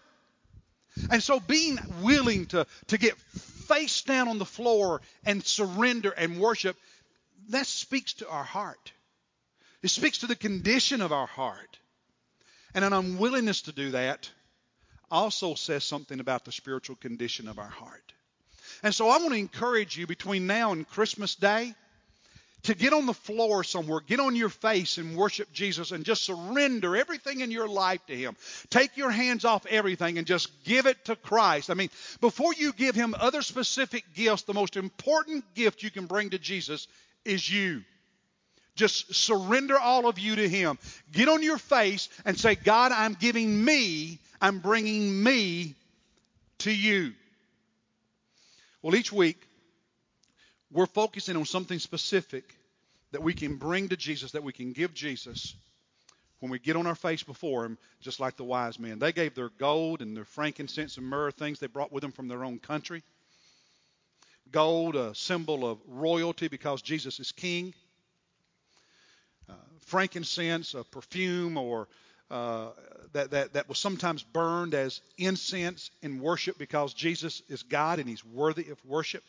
And 1.10 1.22
so 1.22 1.40
being 1.40 1.78
willing 2.02 2.48
to, 2.48 2.66
to 2.88 2.98
get 2.98 3.16
face 3.62 4.02
down 4.02 4.28
on 4.28 4.38
the 4.38 4.46
floor 4.46 5.02
and 5.26 5.44
surrender 5.44 6.12
and 6.12 6.40
worship, 6.40 6.76
that 7.50 7.68
speaks 7.68 8.14
to 8.16 8.30
our 8.30 8.44
heart. 8.44 8.92
It 9.82 9.90
speaks 9.90 10.20
to 10.20 10.28
the 10.28 10.36
condition 10.36 11.02
of 11.02 11.12
our 11.12 11.28
heart. 11.28 11.80
And 12.74 12.86
an 12.86 12.94
unwillingness 12.94 13.64
to 13.64 13.72
do 13.72 13.92
that 13.92 14.30
also 15.10 15.56
says 15.56 15.84
something 15.84 16.20
about 16.20 16.46
the 16.46 16.52
spiritual 16.52 16.96
condition 16.96 17.48
of 17.48 17.60
our 17.60 17.68
heart. 17.70 18.14
And 18.84 18.96
so 18.96 19.10
I 19.10 19.18
want 19.18 19.34
to 19.34 19.40
encourage 19.40 19.98
you 19.98 20.08
between 20.08 20.48
now 20.48 20.72
and 20.72 20.88
Christmas 20.88 21.36
Day 21.36 21.74
to 22.64 22.76
get 22.76 22.94
on 22.94 23.06
the 23.06 23.14
floor 23.14 23.64
somewhere, 23.64 24.02
get 24.02 24.20
on 24.20 24.36
your 24.36 24.50
face 24.50 24.98
and 24.98 25.16
worship 25.16 25.52
Jesus 25.52 25.92
and 25.92 26.06
just 26.06 26.24
surrender 26.24 26.96
everything 26.96 27.42
in 27.42 27.52
your 27.52 27.68
life 27.68 28.06
to 28.08 28.16
Him. 28.16 28.36
Take 28.70 28.98
your 28.98 29.12
hands 29.12 29.46
off 29.46 29.66
everything 29.66 30.18
and 30.18 30.28
just 30.28 30.64
give 30.64 30.86
it 30.86 31.06
to 31.06 31.16
Christ. 31.16 31.70
I 31.70 31.74
mean, 31.74 31.90
before 32.20 32.54
you 32.54 32.74
give 32.74 32.96
Him 32.96 33.16
other 33.20 33.42
specific 33.42 34.04
gifts, 34.14 34.44
the 34.44 34.54
most 34.54 34.78
important 34.78 35.44
gift 35.56 35.84
you 35.84 35.90
can 35.90 36.06
bring 36.06 36.32
to 36.32 36.40
Jesus 36.40 36.88
is 37.26 37.50
you. 37.50 37.84
Just 38.76 39.14
surrender 39.14 39.78
all 39.78 40.08
of 40.08 40.18
you 40.18 40.36
to 40.36 40.48
Him. 40.48 40.78
Get 41.12 41.28
on 41.28 41.44
your 41.44 41.58
face 41.58 42.10
and 42.26 42.40
say, 42.40 42.56
God, 42.56 42.92
I'm 42.92 43.16
giving 43.16 43.64
me, 43.64 44.20
I'm 44.40 44.60
bringing 44.60 45.22
me 45.24 45.76
to 46.60 46.72
you. 46.72 47.14
Well, 48.82 48.96
each 48.96 49.12
week, 49.12 49.38
we're 50.72 50.86
focusing 50.86 51.36
on 51.36 51.46
something 51.46 51.80
specific 51.80 52.56
that 53.12 53.22
we 53.22 53.34
can 53.34 53.58
bring 53.58 53.90
to 53.90 53.98
Jesus, 53.98 54.32
that 54.32 54.44
we 54.44 54.54
can 54.54 54.72
give 54.72 54.94
Jesus 54.94 55.54
when 56.40 56.50
we 56.50 56.60
get 56.60 56.76
on 56.76 56.88
our 56.88 56.96
face 56.96 57.24
before 57.24 57.66
Him, 57.66 57.78
just 58.00 58.20
like 58.20 58.38
the 58.38 58.44
wise 58.44 58.80
men. 58.80 58.98
They 58.98 59.12
gave 59.12 59.36
their 59.36 59.50
gold 59.50 60.02
and 60.02 60.16
their 60.16 60.26
frankincense 60.26 60.98
and 60.98 61.06
myrrh, 61.06 61.32
things 61.32 61.60
they 61.60 61.68
brought 61.68 61.92
with 61.92 62.02
them 62.02 62.12
from 62.12 62.28
their 62.28 62.44
own 62.44 62.58
country. 62.58 63.04
Gold, 64.52 64.96
a 64.96 65.14
symbol 65.14 65.70
of 65.70 65.78
royalty 65.88 66.48
because 66.48 66.82
Jesus 66.82 67.20
is 67.20 67.32
king. 67.32 67.74
Uh, 69.48 69.54
frankincense, 69.86 70.74
a 70.74 70.84
perfume, 70.84 71.58
or 71.58 71.88
uh, 72.32 72.70
that, 73.14 73.32
that, 73.32 73.54
that 73.54 73.70
was 73.70 73.78
sometimes 73.78 74.24
burned 74.24 74.74
as 74.74 75.02
incense 75.18 75.92
in 76.02 76.22
worship 76.22 76.58
because 76.58 76.94
Jesus 76.94 77.44
is 77.50 77.64
God 77.64 78.00
and 78.00 78.10
He's 78.10 78.26
worthy 78.26 78.70
of 78.70 78.84
worship 78.86 79.24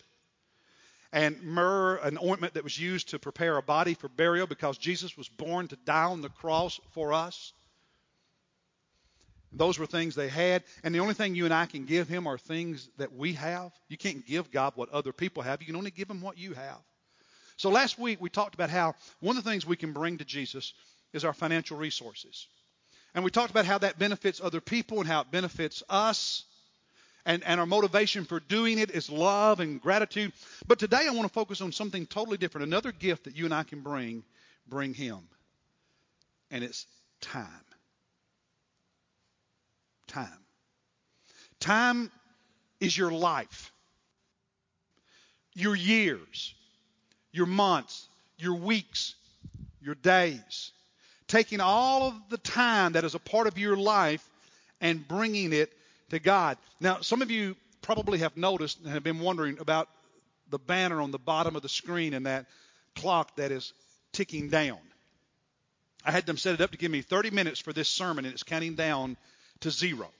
and 1.13 1.43
myrrh, 1.43 1.97
an 1.97 2.19
ointment 2.23 2.55
that 2.55 2.65
was 2.65 2.79
used 2.79 3.11
to 3.11 3.19
prepare 3.19 3.59
a 3.59 3.63
body 3.63 3.95
for 3.95 4.09
burial 4.09 4.47
because 4.47 4.79
Jesus 4.79 5.17
was 5.17 5.29
born 5.29 5.69
to 5.69 5.77
die 5.77 6.05
on 6.05 6.23
the 6.23 6.31
cross 6.31 6.81
for 6.93 7.13
us. 7.13 7.53
Those 9.53 9.79
were 9.79 9.87
things 9.87 10.15
they 10.15 10.29
had. 10.29 10.65
And 10.83 10.95
the 10.95 11.01
only 11.01 11.13
thing 11.13 11.35
you 11.35 11.45
and 11.45 11.53
I 11.53 11.67
can 11.67 11.85
give 11.85 12.09
him 12.09 12.27
are 12.27 12.39
things 12.39 12.89
that 12.97 13.15
we 13.15 13.35
have. 13.35 13.73
You 13.89 13.99
can't 13.99 14.27
give 14.27 14.51
God 14.51 14.73
what 14.77 14.89
other 14.89 15.13
people 15.13 15.43
have. 15.43 15.61
You 15.61 15.67
can 15.67 15.77
only 15.77 15.91
give 15.91 16.09
him 16.09 16.23
what 16.23 16.39
you 16.39 16.55
have. 16.55 16.79
So 17.59 17.69
last 17.69 17.99
week 17.99 18.19
we 18.21 18.31
talked 18.31 18.55
about 18.55 18.71
how 18.71 18.95
one 19.21 19.37
of 19.37 19.45
the 19.45 19.51
things 19.51 19.67
we 19.67 19.77
can 19.77 19.93
bring 19.93 20.19
to 20.19 20.25
Jesus 20.25 20.73
is 21.13 21.27
our 21.27 21.35
financial 21.35 21.77
resources. 21.77 22.47
And 23.15 23.23
we 23.23 23.31
talked 23.31 23.51
about 23.51 23.67
how 23.67 23.77
that 23.79 23.99
benefits 23.99 24.41
other 24.43 24.63
people 24.63 25.01
and 25.01 25.07
how 25.07 25.21
it 25.21 25.31
benefits 25.31 25.83
us 25.91 26.45
and, 27.25 27.43
and 27.45 27.61
our 27.61 27.67
motivation 27.67 28.25
for 28.25 28.41
doing 28.41 28.79
it 28.79 28.91
is 28.91 29.11
love 29.11 29.61
and 29.61 29.81
gratitude. 29.81 30.33
But 30.67 30.79
today 30.79 31.07
I 31.09 31.11
want 31.11 31.23
to 31.23 31.33
focus 31.33 31.61
on 31.61 31.73
something 31.73 32.07
totally 32.07 32.37
different. 32.37 32.67
Another 32.67 32.93
gift 32.93 33.25
that 33.25 33.37
you 33.37 33.45
and 33.45 33.55
I 33.55 33.63
can 33.63 33.81
bring, 33.81 34.25
bring 34.69 34.95
Him. 34.95 35.19
And 36.51 36.65
it's 36.65 36.87
time. 37.21 37.47
Time. 40.09 40.29
Time 41.61 42.11
is 42.81 42.99
your 42.99 43.13
life, 43.13 43.73
your 45.55 45.77
years, 45.77 46.55
your 47.31 47.47
months, 47.47 48.09
your 48.37 48.57
weeks, 48.57 49.15
your 49.81 49.95
days. 49.95 50.73
Taking 51.29 51.61
all 51.61 52.09
of 52.09 52.15
the 52.29 52.39
time 52.39 52.93
that 52.93 53.05
is 53.05 53.15
a 53.15 53.21
part 53.21 53.47
of 53.47 53.57
your 53.57 53.77
life 53.77 54.29
and 54.81 55.07
bringing 55.07 55.53
it 55.53 55.73
to 56.13 56.21
God. 56.21 56.59
Now, 56.79 57.01
some 57.01 57.23
of 57.23 57.31
you 57.31 57.57
probably 57.81 58.19
have 58.19 58.37
noticed 58.37 58.79
and 58.81 58.89
have 58.89 59.03
been 59.03 59.21
wondering 59.21 59.59
about 59.59 59.89
the 60.51 60.59
banner 60.59 61.01
on 61.01 61.11
the 61.11 61.19
bottom 61.19 61.57
of 61.57 61.63
the 61.63 61.69
screen 61.69 62.13
and 62.15 62.27
that 62.27 62.47
clock 62.95 63.35
that 63.37 63.51
is 63.51 63.73
ticking 64.13 64.51
down. 64.51 64.79
I 66.05 66.11
had 66.11 66.27
them 66.27 66.37
set 66.37 66.55
it 66.55 66.61
up 66.61 66.73
to 66.73 66.79
give 66.79 66.91
me 66.91 67.01
30 67.01 67.31
minutes 67.31 67.61
for 67.61 67.73
this 67.73 67.89
sermon, 67.89 68.27
and 68.27 68.35
it's 68.35 68.43
counting 68.43 68.75
down 68.75 69.17
to 69.61 69.71
zero. 69.71 70.11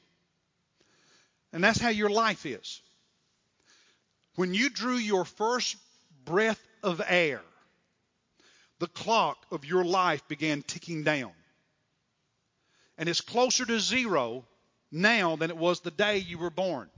And 1.53 1.63
that's 1.63 1.81
how 1.81 1.91
your 1.91 2.09
life 2.09 2.47
is. 2.47 2.81
When 4.37 4.55
you 4.55 4.71
drew 4.71 4.97
your 4.97 5.27
first 5.27 5.77
breath 6.25 6.61
of 6.83 7.03
air, 7.07 7.43
the 8.79 8.87
clock 8.87 9.37
of 9.51 9.67
your 9.67 9.85
life 9.85 10.27
began 10.27 10.63
ticking 10.63 11.03
down. 11.03 11.33
And 12.97 13.11
it's 13.11 13.21
closer 13.21 13.67
to 13.67 13.79
zero 13.79 14.47
now 14.93 15.37
than 15.37 15.51
it 15.51 15.57
was 15.57 15.81
the 15.81 15.91
day 15.91 16.19
you 16.19 16.39
were 16.39 16.51
born. 16.51 16.89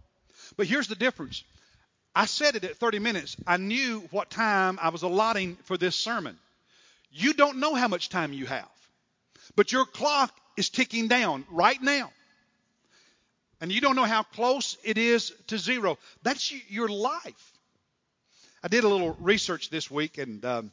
But 0.57 0.67
here's 0.67 0.89
the 0.89 0.95
difference. 0.95 1.45
I 2.15 2.27
said 2.27 2.55
it 2.55 2.65
at 2.65 2.77
30 2.77 2.99
minutes. 2.99 3.37
I 3.47 3.57
knew 3.57 4.01
what 4.11 4.31
time 4.31 4.79
I 4.81 4.91
was 4.91 5.03
allotting 5.03 5.57
for 5.65 5.77
this 5.77 5.97
sermon. 5.97 6.39
You 7.11 7.33
don't 7.33 7.59
know 7.59 7.75
how 7.75 7.89
much 7.89 8.09
time 8.09 8.33
you 8.33 8.47
have, 8.47 8.69
but 9.57 9.73
your 9.73 9.85
clock 9.85 10.33
is 10.57 10.69
ticking 10.69 11.09
down 11.09 11.45
right 11.51 11.81
now. 11.81 12.11
And 13.61 13.73
you 13.73 13.81
don't 13.81 13.97
know 13.97 14.05
how 14.05 14.25
close 14.25 14.77
it 14.85 14.99
is 14.99 15.33
to 15.47 15.59
zero. 15.59 15.99
That's 16.23 16.53
your 16.69 16.89
life. 16.89 17.53
I 18.63 18.69
did 18.69 18.85
a 18.85 18.89
little 18.89 19.17
research 19.21 19.71
this 19.71 19.91
week, 19.91 20.19
and 20.19 20.45
um, 20.45 20.73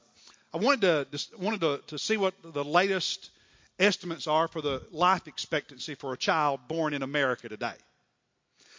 I 0.54 0.58
wanted 0.58 0.82
to 1.12 1.38
wanted 1.38 1.62
to, 1.62 1.82
to 1.88 2.00
see 2.00 2.18
what 2.18 2.34
the 2.44 2.64
latest 2.64 3.30
estimates 3.82 4.28
are 4.28 4.48
for 4.48 4.62
the 4.62 4.82
life 4.92 5.28
expectancy 5.28 5.96
for 5.96 6.14
a 6.14 6.18
child 6.18 6.60
born 6.68 6.94
in 6.94 7.04
America 7.04 7.50
today. 7.50 7.74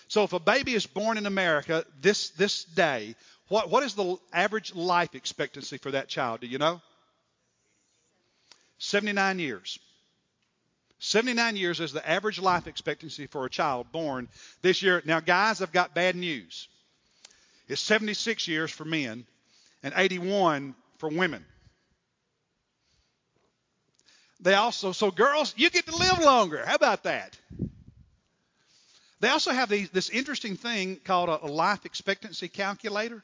So 0.09 0.25
if 0.25 0.33
a 0.33 0.41
baby 0.41 0.75
is 0.75 0.87
born 0.87 1.17
in 1.19 1.27
America 1.27 1.85
this 2.01 2.31
this 2.31 2.65
day, 2.65 3.17
what 3.49 3.71
what 3.71 3.83
is 3.83 3.95
the 3.95 4.17
average 4.33 4.75
life 4.75 5.15
expectancy 5.15 5.79
for 5.79 5.91
that 5.91 6.09
child? 6.09 6.41
Do 6.41 6.47
you 6.47 6.59
know? 6.59 6.81
79 8.79 9.39
years. 9.39 9.79
79 10.99 11.57
years 11.57 11.81
is 11.81 11.93
the 11.93 12.09
average 12.09 12.39
life 12.39 12.67
expectancy 12.67 13.27
for 13.27 13.45
a 13.45 13.51
child 13.51 13.91
born 13.91 14.29
this 14.61 14.83
year. 14.83 15.03
Now, 15.05 15.19
guys, 15.19 15.61
I've 15.61 15.73
got 15.73 15.95
bad 15.95 16.15
news. 16.15 16.69
It's 17.69 17.81
76 17.81 18.47
years 18.47 18.71
for 18.71 18.85
men 18.85 19.27
and 19.83 19.95
81 19.97 20.75
for 20.99 21.09
women. 21.09 21.45
They 24.43 24.55
also, 24.55 24.93
so 24.93 25.11
girls, 25.11 25.55
you 25.57 25.71
get 25.71 25.87
to 25.87 25.97
live 25.97 26.19
longer. 26.19 26.63
How 26.67 26.75
about 26.75 27.05
that? 27.05 27.39
They 29.21 29.29
also 29.29 29.53
have 29.53 29.69
these, 29.69 29.89
this 29.91 30.11
interesting 30.11 30.57
thing 30.57 30.99
called 31.05 31.29
a, 31.29 31.47
a 31.47 31.47
life 31.47 31.87
expectancy 31.87 32.49
calculator 32.49 33.23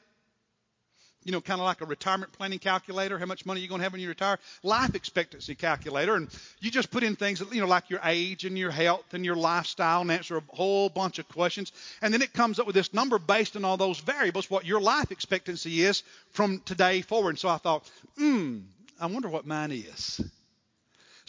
you 1.23 1.33
know, 1.33 1.41
kind 1.41 1.59
of 1.59 1.65
like 1.65 1.81
a 1.81 1.85
retirement 1.85 2.31
planning 2.31 2.59
calculator, 2.59 3.19
how 3.19 3.25
much 3.25 3.45
money 3.45 3.59
you're 3.59 3.69
going 3.69 3.79
to 3.79 3.83
have 3.83 3.91
when 3.91 4.01
you 4.01 4.07
retire, 4.07 4.39
life 4.63 4.95
expectancy 4.95 5.53
calculator. 5.53 6.15
And 6.15 6.29
you 6.59 6.71
just 6.71 6.91
put 6.91 7.03
in 7.03 7.15
things, 7.15 7.39
that, 7.39 7.53
you 7.53 7.61
know, 7.61 7.67
like 7.67 7.89
your 7.89 7.99
age 8.03 8.45
and 8.45 8.57
your 8.57 8.71
health 8.71 9.13
and 9.13 9.25
your 9.25 9.35
lifestyle 9.35 10.01
and 10.01 10.11
answer 10.11 10.37
a 10.37 10.43
whole 10.47 10.89
bunch 10.89 11.19
of 11.19 11.27
questions. 11.27 11.71
And 12.01 12.13
then 12.13 12.21
it 12.21 12.33
comes 12.33 12.59
up 12.59 12.65
with 12.65 12.75
this 12.75 12.93
number 12.93 13.19
based 13.19 13.55
on 13.55 13.65
all 13.65 13.77
those 13.77 13.99
variables, 13.99 14.49
what 14.49 14.65
your 14.65 14.79
life 14.79 15.11
expectancy 15.11 15.81
is 15.81 16.03
from 16.31 16.61
today 16.61 17.01
forward. 17.01 17.31
And 17.31 17.39
so 17.39 17.49
I 17.49 17.57
thought, 17.57 17.89
hmm, 18.17 18.59
I 18.99 19.07
wonder 19.07 19.27
what 19.27 19.45
mine 19.45 19.71
is. 19.71 20.21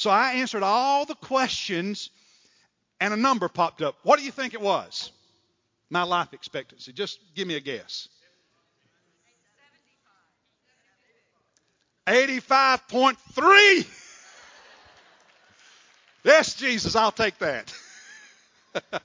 So 0.00 0.09
I 0.09 0.33
answered 0.33 0.62
all 0.62 1.04
the 1.04 1.14
questions 1.14 2.09
and 3.00 3.12
a 3.12 3.19
number 3.19 3.50
popped 3.50 3.83
up. 3.83 3.97
What 4.02 4.19
do 4.19 4.25
you 4.25 4.30
think 4.30 4.54
it 4.54 4.61
was? 4.62 5.12
My 5.90 6.04
life 6.04 6.33
expectancy. 6.33 6.95
Just 6.95 7.21
give 7.35 7.47
me 7.47 7.57
a 7.57 7.61
guess. 7.61 8.09
85.3. 12.07 13.87
Yes, 16.23 16.54
Jesus, 16.54 16.97
I'll 16.97 17.12
take 17.12 17.38
that. 17.38 17.75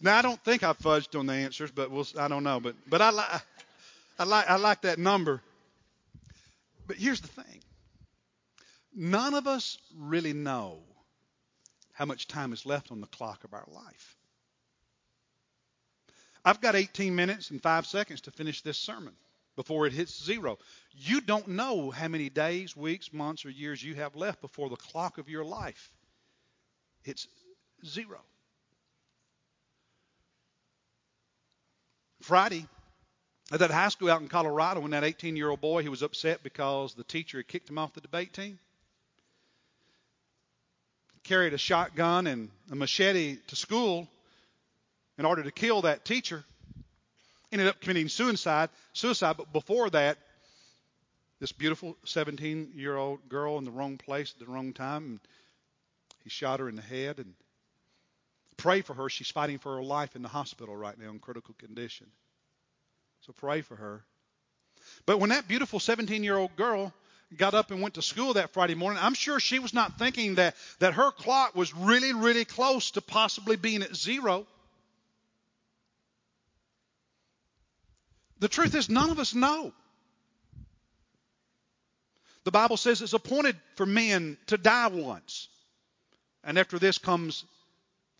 now 0.00 0.16
I 0.16 0.22
don't 0.22 0.42
think 0.44 0.62
I 0.62 0.72
fudged 0.72 1.18
on 1.18 1.26
the 1.26 1.34
answers, 1.34 1.70
but 1.70 1.90
we'll, 1.90 2.06
I 2.18 2.28
don't 2.28 2.42
know. 2.42 2.58
But 2.58 2.74
but 2.88 3.02
I 3.02 3.10
I 4.18 4.24
I 4.24 4.56
like 4.56 4.80
that 4.82 4.98
number. 4.98 5.42
But 6.86 6.96
here's 6.96 7.20
the 7.20 7.28
thing. 7.28 7.62
None 8.94 9.34
of 9.34 9.46
us 9.46 9.78
really 9.94 10.32
know 10.32 10.82
how 11.92 12.04
much 12.04 12.28
time 12.28 12.52
is 12.52 12.66
left 12.66 12.90
on 12.90 13.00
the 13.00 13.06
clock 13.06 13.44
of 13.44 13.52
our 13.52 13.66
life. 13.68 14.16
I've 16.44 16.60
got 16.60 16.76
18 16.76 17.14
minutes 17.14 17.50
and 17.50 17.60
5 17.60 17.86
seconds 17.86 18.20
to 18.22 18.30
finish 18.30 18.62
this 18.62 18.78
sermon 18.78 19.14
before 19.56 19.86
it 19.86 19.92
hits 19.92 20.22
zero. 20.24 20.58
You 20.92 21.20
don't 21.20 21.48
know 21.48 21.90
how 21.90 22.08
many 22.08 22.28
days, 22.28 22.76
weeks, 22.76 23.12
months, 23.12 23.44
or 23.44 23.50
years 23.50 23.82
you 23.82 23.94
have 23.94 24.14
left 24.14 24.40
before 24.40 24.68
the 24.68 24.76
clock 24.76 25.18
of 25.18 25.28
your 25.28 25.44
life 25.44 25.90
hits 27.02 27.26
zero. 27.84 28.20
Friday, 32.20 32.66
at 33.52 33.60
that 33.60 33.70
high 33.70 33.88
school 33.88 34.10
out 34.10 34.20
in 34.20 34.28
Colorado, 34.28 34.80
when 34.80 34.90
that 34.90 35.04
18 35.04 35.36
year 35.36 35.50
old 35.50 35.60
boy 35.60 35.82
he 35.82 35.88
was 35.88 36.02
upset 36.02 36.42
because 36.42 36.94
the 36.94 37.04
teacher 37.04 37.38
had 37.38 37.48
kicked 37.48 37.70
him 37.70 37.78
off 37.78 37.94
the 37.94 38.00
debate 38.00 38.32
team, 38.32 38.58
carried 41.22 41.54
a 41.54 41.58
shotgun 41.58 42.26
and 42.26 42.50
a 42.70 42.74
machete 42.74 43.38
to 43.48 43.56
school 43.56 44.08
in 45.18 45.24
order 45.24 45.42
to 45.42 45.50
kill 45.50 45.82
that 45.82 46.04
teacher 46.04 46.44
ended 47.52 47.68
up 47.68 47.80
committing 47.80 48.08
suicide. 48.08 48.70
Suicide, 48.92 49.36
but 49.36 49.52
before 49.52 49.90
that, 49.90 50.18
this 51.40 51.52
beautiful 51.52 51.96
17-year-old 52.06 53.28
girl 53.28 53.58
in 53.58 53.64
the 53.64 53.70
wrong 53.70 53.98
place 53.98 54.32
at 54.32 54.46
the 54.46 54.50
wrong 54.50 54.72
time, 54.72 55.04
and 55.04 55.20
he 56.24 56.30
shot 56.30 56.60
her 56.60 56.68
in 56.68 56.76
the 56.76 56.82
head. 56.82 57.18
And 57.18 57.34
pray 58.56 58.80
for 58.80 58.94
her. 58.94 59.08
She's 59.08 59.30
fighting 59.30 59.58
for 59.58 59.76
her 59.76 59.82
life 59.82 60.16
in 60.16 60.22
the 60.22 60.28
hospital 60.28 60.76
right 60.76 60.98
now 60.98 61.10
in 61.10 61.18
critical 61.18 61.54
condition. 61.58 62.06
So 63.26 63.32
pray 63.32 63.60
for 63.60 63.74
her. 63.74 64.04
But 65.04 65.18
when 65.18 65.30
that 65.30 65.48
beautiful 65.48 65.80
17-year-old 65.80 66.54
girl 66.54 66.94
got 67.36 67.54
up 67.54 67.72
and 67.72 67.82
went 67.82 67.94
to 67.94 68.02
school 68.02 68.34
that 68.34 68.50
Friday 68.50 68.76
morning, 68.76 69.02
I'm 69.02 69.14
sure 69.14 69.40
she 69.40 69.58
was 69.58 69.74
not 69.74 69.98
thinking 69.98 70.36
that, 70.36 70.54
that 70.78 70.94
her 70.94 71.10
clock 71.10 71.56
was 71.56 71.74
really, 71.74 72.12
really 72.12 72.44
close 72.44 72.92
to 72.92 73.00
possibly 73.00 73.56
being 73.56 73.82
at 73.82 73.96
zero. 73.96 74.46
The 78.38 78.46
truth 78.46 78.76
is, 78.76 78.88
none 78.88 79.10
of 79.10 79.18
us 79.18 79.34
know. 79.34 79.72
The 82.44 82.52
Bible 82.52 82.76
says 82.76 83.02
it's 83.02 83.12
appointed 83.12 83.56
for 83.74 83.86
men 83.86 84.36
to 84.46 84.56
die 84.56 84.86
once. 84.86 85.48
And 86.44 86.60
after 86.60 86.78
this 86.78 86.98
comes 86.98 87.44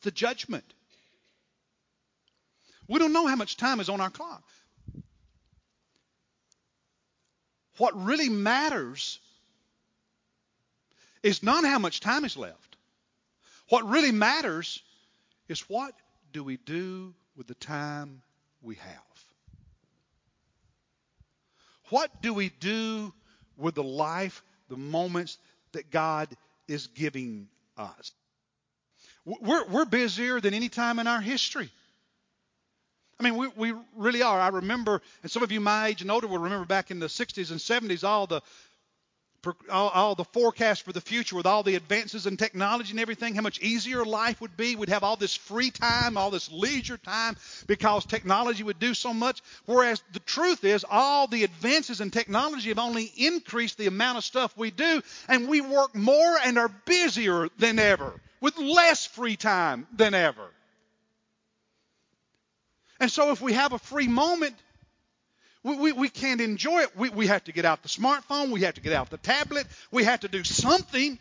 the 0.03 0.11
judgment. 0.11 0.65
We 2.89 2.99
don't 2.99 3.13
know 3.13 3.29
how 3.29 3.37
much 3.37 3.57
time 3.57 3.79
is 3.79 3.89
on 3.89 4.01
our 4.01 4.11
clock. 4.11 4.43
What 7.79 8.05
really 8.05 8.29
matters 8.29 9.19
is 11.23 11.43
not 11.43 11.65
how 11.65 11.79
much 11.79 12.01
time 12.01 12.25
is 12.25 12.37
left. 12.37 12.77
What 13.69 13.89
really 13.89 14.13
matters 14.13 14.83
is 15.49 15.61
what 15.63 15.95
do 16.33 16.45
we 16.45 16.57
do 16.57 17.15
with 17.37 17.47
the 17.47 17.55
time 17.55 18.23
we 18.63 18.77
have? 18.77 19.25
What 21.91 22.23
do 22.23 22.35
we 22.35 22.49
do 22.49 23.13
with 23.57 23.75
the 23.75 23.83
life, 23.83 24.43
the 24.69 24.77
moments 24.77 25.39
that 25.73 25.91
God 25.91 26.29
is 26.67 26.89
giving 26.89 27.49
us? 27.77 28.13
We're, 29.25 29.67
we're 29.67 29.85
busier 29.85 30.41
than 30.41 30.55
any 30.55 30.69
time 30.69 30.99
in 30.99 31.07
our 31.07 31.21
history. 31.21 31.71
I 33.19 33.23
mean, 33.23 33.37
we, 33.37 33.49
we 33.57 33.75
really 33.97 34.23
are. 34.23 34.39
I 34.39 34.49
remember, 34.49 35.01
and 35.23 35.31
some 35.31 35.43
of 35.43 35.51
you 35.51 35.61
my 35.61 35.89
age 35.89 36.03
and 36.03 36.11
older 36.11 36.27
will 36.27 36.39
remember 36.39 36.67
back 36.67 36.91
in 36.91 36.99
the 36.99 37.07
60s 37.07 37.51
and 37.51 37.61
70s, 37.61 38.05
all 38.05 38.27
the 38.27 38.43
all, 39.71 39.91
all, 39.91 40.15
the 40.17 40.25
forecasts 40.25 40.81
for 40.81 40.93
the 40.93 41.01
future 41.01 41.37
with 41.37 41.47
all 41.47 41.63
the 41.63 41.77
advances 41.77 42.27
in 42.27 42.37
technology 42.37 42.91
and 42.91 42.99
everything, 42.99 43.37
how 43.37 43.43
much 43.43 43.61
easier 43.61 44.05
life 44.05 44.41
would 44.41 44.57
be. 44.57 44.75
We'd 44.75 44.89
have 44.89 45.05
all 45.05 45.15
this 45.15 45.37
free 45.37 45.71
time, 45.71 46.17
all 46.17 46.33
this 46.33 46.51
leisure 46.51 46.97
time 46.97 47.37
because 47.69 48.05
technology 48.05 48.65
would 48.65 48.81
do 48.81 48.93
so 48.93 49.15
much. 49.15 49.41
Whereas 49.67 50.03
the 50.13 50.19
truth 50.19 50.65
is, 50.65 50.85
all 50.91 51.29
the 51.29 51.45
advances 51.45 52.01
in 52.01 52.11
technology 52.11 52.71
have 52.71 52.81
only 52.81 53.13
increased 53.17 53.79
the 53.79 53.87
amount 53.87 54.19
of 54.19 54.25
stuff 54.25 54.57
we 54.57 54.73
do, 54.73 55.01
and 55.29 55.49
we 55.49 55.61
work 55.61 55.95
more 55.95 56.37
and 56.45 56.59
are 56.59 56.71
busier 56.85 57.49
than 57.59 57.79
ever 57.79 58.15
with 58.41 58.59
less 58.59 59.07
free 59.07 59.37
time 59.37 59.87
than 59.93 60.15
ever. 60.15 60.51
And 63.01 63.11
so 63.11 63.31
if 63.33 63.41
we 63.41 63.53
have 63.53 63.73
a 63.73 63.79
free 63.79 64.09
moment, 64.09 64.55
we, 65.63 65.77
we, 65.77 65.93
we 65.93 66.09
can't 66.09 66.41
enjoy 66.41 66.83
it. 66.83 66.97
We, 66.97 67.11
we 67.11 67.27
have 67.27 67.45
to 67.45 67.53
get 67.53 67.65
out 67.65 67.83
the 67.83 67.89
smartphone. 67.89 68.51
We 68.51 68.63
have 68.63 68.75
to 68.75 68.81
get 68.81 68.93
out 68.93 69.11
the 69.11 69.17
tablet. 69.17 69.67
We 69.91 70.05
have 70.05 70.21
to 70.21 70.29
do 70.29 70.45
something. 70.45 71.19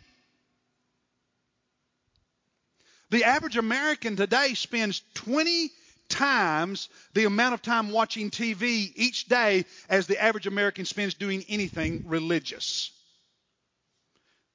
The 3.10 3.24
average 3.24 3.56
American 3.56 4.16
today 4.16 4.54
spends 4.54 5.02
20 5.14 5.70
times 6.08 6.88
the 7.14 7.24
amount 7.24 7.54
of 7.54 7.62
time 7.62 7.90
watching 7.90 8.30
TV 8.30 8.92
each 8.94 9.26
day 9.26 9.64
as 9.88 10.06
the 10.06 10.22
average 10.22 10.46
American 10.46 10.84
spends 10.84 11.14
doing 11.14 11.44
anything 11.48 12.04
religious. 12.06 12.90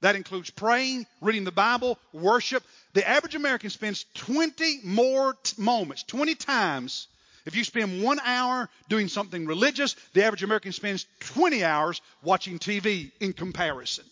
That 0.01 0.15
includes 0.15 0.49
praying, 0.49 1.05
reading 1.21 1.43
the 1.43 1.51
Bible, 1.51 1.99
worship. 2.11 2.63
The 2.93 3.07
average 3.07 3.35
American 3.35 3.69
spends 3.69 4.05
20 4.15 4.79
more 4.83 5.35
t- 5.43 5.61
moments, 5.61 6.03
20 6.03 6.35
times 6.35 7.07
if 7.45 7.55
you 7.55 7.63
spend 7.63 8.03
one 8.03 8.19
hour 8.24 8.69
doing 8.89 9.07
something 9.07 9.45
religious, 9.45 9.95
the 10.13 10.24
average 10.24 10.43
American 10.43 10.71
spends 10.71 11.05
20 11.21 11.63
hours 11.63 12.01
watching 12.24 12.60
TV 12.60 13.12
in 13.19 13.33
comparison. 13.33 14.05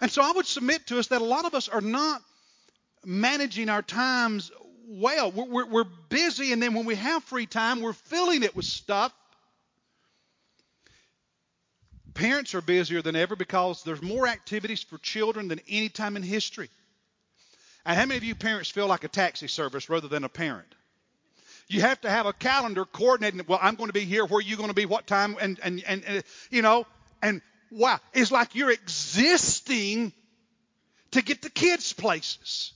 And 0.00 0.10
so 0.10 0.22
I 0.22 0.32
would 0.32 0.46
submit 0.46 0.86
to 0.88 0.98
us 0.98 1.08
that 1.08 1.22
a 1.22 1.24
lot 1.24 1.44
of 1.44 1.54
us 1.54 1.68
are 1.68 1.80
not 1.80 2.20
managing 3.04 3.68
our 3.68 3.82
times 3.82 4.50
well. 4.86 5.30
We're, 5.30 5.46
we're, 5.46 5.66
we're 5.66 5.86
busy, 6.08 6.52
and 6.52 6.62
then 6.62 6.74
when 6.74 6.84
we 6.84 6.94
have 6.96 7.24
free 7.24 7.46
time, 7.46 7.80
we're 7.80 7.92
filling 7.92 8.42
it 8.42 8.54
with 8.54 8.66
stuff. 8.66 9.12
Parents 12.14 12.54
are 12.54 12.60
busier 12.60 13.02
than 13.02 13.16
ever 13.16 13.34
because 13.34 13.82
there's 13.82 14.02
more 14.02 14.28
activities 14.28 14.82
for 14.82 14.98
children 14.98 15.48
than 15.48 15.60
any 15.68 15.88
time 15.88 16.16
in 16.16 16.22
history. 16.22 16.68
And 17.86 17.96
how 17.96 18.06
many 18.06 18.16
of 18.16 18.24
you 18.24 18.34
parents 18.34 18.70
feel 18.70 18.86
like 18.86 19.04
a 19.04 19.08
taxi 19.08 19.46
service 19.46 19.88
rather 19.88 20.08
than 20.08 20.24
a 20.24 20.28
parent? 20.28 20.74
You 21.68 21.80
have 21.80 22.00
to 22.02 22.10
have 22.10 22.26
a 22.26 22.32
calendar 22.32 22.84
coordinating. 22.84 23.42
Well, 23.46 23.58
I'm 23.60 23.74
going 23.74 23.88
to 23.88 23.94
be 23.94 24.04
here. 24.04 24.24
Where 24.24 24.38
are 24.38 24.42
you 24.42 24.56
going 24.56 24.68
to 24.68 24.74
be? 24.74 24.86
What 24.86 25.06
time? 25.06 25.36
And 25.40 25.58
and 25.62 25.82
and, 25.86 26.04
and 26.04 26.24
you 26.50 26.62
know. 26.62 26.86
And 27.22 27.40
wow, 27.70 28.00
it's 28.12 28.30
like 28.30 28.54
you're 28.54 28.70
existing 28.70 30.12
to 31.12 31.22
get 31.22 31.40
the 31.42 31.50
kids 31.50 31.92
places. 31.92 32.72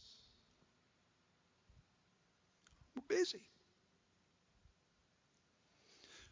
We're 2.97 3.17
busy. 3.17 3.41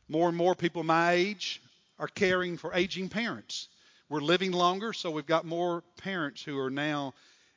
More 0.08 0.28
and 0.28 0.36
more 0.36 0.54
people 0.54 0.82
my 0.82 1.12
age 1.12 1.60
are 1.98 2.08
caring 2.08 2.56
for 2.56 2.72
aging 2.72 3.08
parents. 3.08 3.68
We're 4.08 4.20
living 4.20 4.52
longer, 4.52 4.92
so 4.92 5.10
we've 5.10 5.26
got 5.26 5.44
more 5.44 5.82
parents 5.98 6.42
who 6.42 6.58
are 6.58 6.70
now 6.70 7.12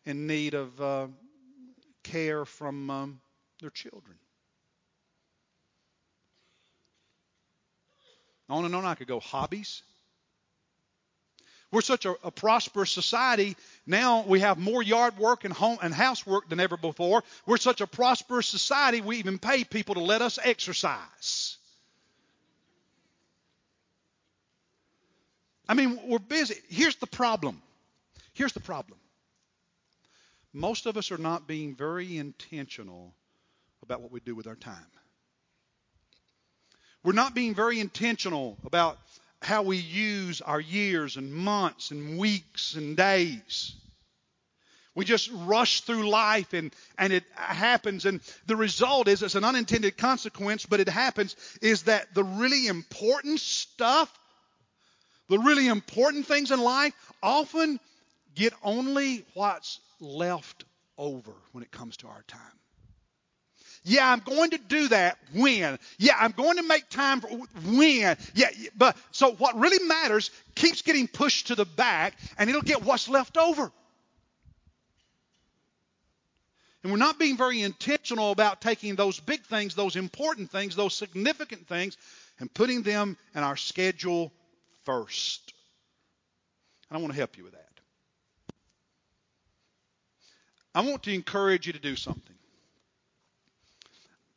in 0.10 0.26
need 0.26 0.56
of 0.56 0.82
uh, 0.82 1.08
care 2.02 2.44
from 2.44 2.90
um, 2.90 3.22
their 3.62 3.70
children. 3.70 4.18
On 8.50 8.66
and 8.66 8.76
on 8.76 8.86
I 8.86 8.96
could 8.96 9.08
go. 9.08 9.20
Hobbies. 9.20 9.84
We're 11.72 11.82
such 11.82 12.08
a, 12.08 12.16
a, 12.24 12.32
prosperous 12.32 12.90
society. 12.90 13.56
Now 13.86 14.24
we 14.26 14.40
have 14.40 14.58
more 14.58 14.82
yard 14.82 15.20
work 15.20 15.46
and 15.46 15.54
home 15.54 15.78
and 15.84 15.94
housework 15.94 16.50
than 16.50 16.60
ever 16.60 16.76
before. 16.76 17.24
We're 17.46 17.58
such 17.58 17.80
a 17.80 17.86
prosperous 17.86 18.48
society, 18.48 19.02
we 19.02 19.18
even 19.18 19.38
pay 19.38 19.64
people 19.64 19.94
to 19.94 20.02
let 20.02 20.24
us 20.24 20.40
exercise. 20.44 21.58
I 25.68 25.76
mean, 25.76 26.00
we're 26.08 26.18
busy. 26.18 26.56
Here's 26.70 26.96
the 26.96 27.06
problem. 27.06 27.62
Here's 28.34 28.54
the 28.54 28.60
problem. 28.60 28.98
Most 30.54 30.86
of 30.86 30.98
us 30.98 31.12
are 31.12 31.18
not 31.18 31.48
being 31.48 31.76
very 31.76 32.18
intentional 32.18 33.14
about 33.84 34.02
what 34.02 34.12
we 34.12 34.20
do 34.20 34.36
with 34.36 34.48
our 34.48 34.56
time. 34.56 34.86
We're 37.04 37.14
not 37.14 37.36
being 37.36 37.56
very 37.56 37.80
intentional 37.80 38.58
about 38.66 38.98
how 39.42 39.64
we 39.64 39.78
use 39.78 40.42
our 40.42 40.60
years 40.60 41.16
and 41.16 41.34
months 41.34 41.92
and 41.92 42.18
weeks 42.18 42.76
and 42.76 42.98
days. 42.98 43.74
We 44.96 45.06
just 45.06 45.30
rush 45.32 45.82
through 45.82 46.10
life 46.10 46.52
and, 46.54 46.74
and 46.98 47.14
it 47.14 47.24
happens. 47.34 48.06
And 48.06 48.20
the 48.48 48.58
result 48.58 49.08
is 49.08 49.24
it's 49.24 49.36
an 49.36 49.46
unintended 49.46 49.98
consequence, 49.98 50.66
but 50.66 50.82
it 50.82 50.90
happens 50.90 51.38
is 51.62 51.84
that 51.84 52.14
the 52.14 52.24
really 52.24 52.68
important 52.68 53.40
stuff, 53.40 54.12
the 55.30 55.40
really 55.40 55.68
important 55.68 56.26
things 56.26 56.52
in 56.52 56.60
life 56.60 56.94
often 57.24 57.80
get 58.36 58.52
only 58.62 59.26
what's 59.36 59.80
left 60.00 60.66
over 60.98 61.32
when 61.52 61.64
it 61.64 61.72
comes 61.72 61.98
to 61.98 62.08
our 62.08 62.24
time. 62.28 62.42
Yeah, 63.84 64.12
I'm 64.12 64.20
going 64.20 64.50
to 64.52 64.58
do 64.58 64.90
that 64.90 65.18
when. 65.34 65.80
Yeah, 65.98 66.16
I'm 66.20 66.32
going 66.32 66.58
to 66.58 66.64
make 66.64 66.90
time 66.90 67.22
for 67.22 67.30
when. 67.30 68.18
Yeah, 68.34 68.50
but 68.76 68.98
so 69.12 69.32
what 69.34 69.58
really 69.58 69.84
matters 69.86 70.32
keeps 70.56 70.82
getting 70.82 71.08
pushed 71.08 71.48
to 71.48 71.56
the 71.56 71.66
back 71.66 72.16
and 72.38 72.50
it'll 72.50 72.62
get 72.62 72.84
what's 72.84 73.08
left 73.08 73.38
over. 73.38 73.72
And 76.84 76.92
we're 76.92 76.98
not 76.98 77.20
being 77.20 77.38
very 77.38 77.62
intentional 77.62 78.32
about 78.32 78.62
taking 78.62 78.96
those 78.96 79.20
big 79.20 79.42
things, 79.44 79.76
those 79.76 79.96
important 79.96 80.50
things, 80.50 80.76
those 80.76 80.94
significant 80.94 81.68
things, 81.68 81.98
and 82.40 82.54
putting 82.54 82.84
them 82.84 83.18
in 83.36 83.44
our 83.44 83.58
schedule 83.58 84.32
first. 84.86 85.54
And 86.90 86.98
I 86.98 87.02
want 87.02 87.14
to 87.14 87.18
help 87.18 87.38
you 87.38 87.44
with 87.44 87.54
that. 87.54 87.69
I 90.74 90.82
want 90.82 91.04
to 91.04 91.14
encourage 91.14 91.68
you 91.68 91.74
to 91.74 91.80
do 91.80 91.96
something. 91.96 92.36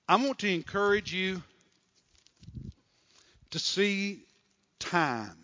I 0.09 0.17
want 0.17 0.39
to 0.41 0.53
encourage 0.53 1.13
you 1.13 1.43
to 3.51 3.59
see 3.59 4.21
time, 4.79 5.37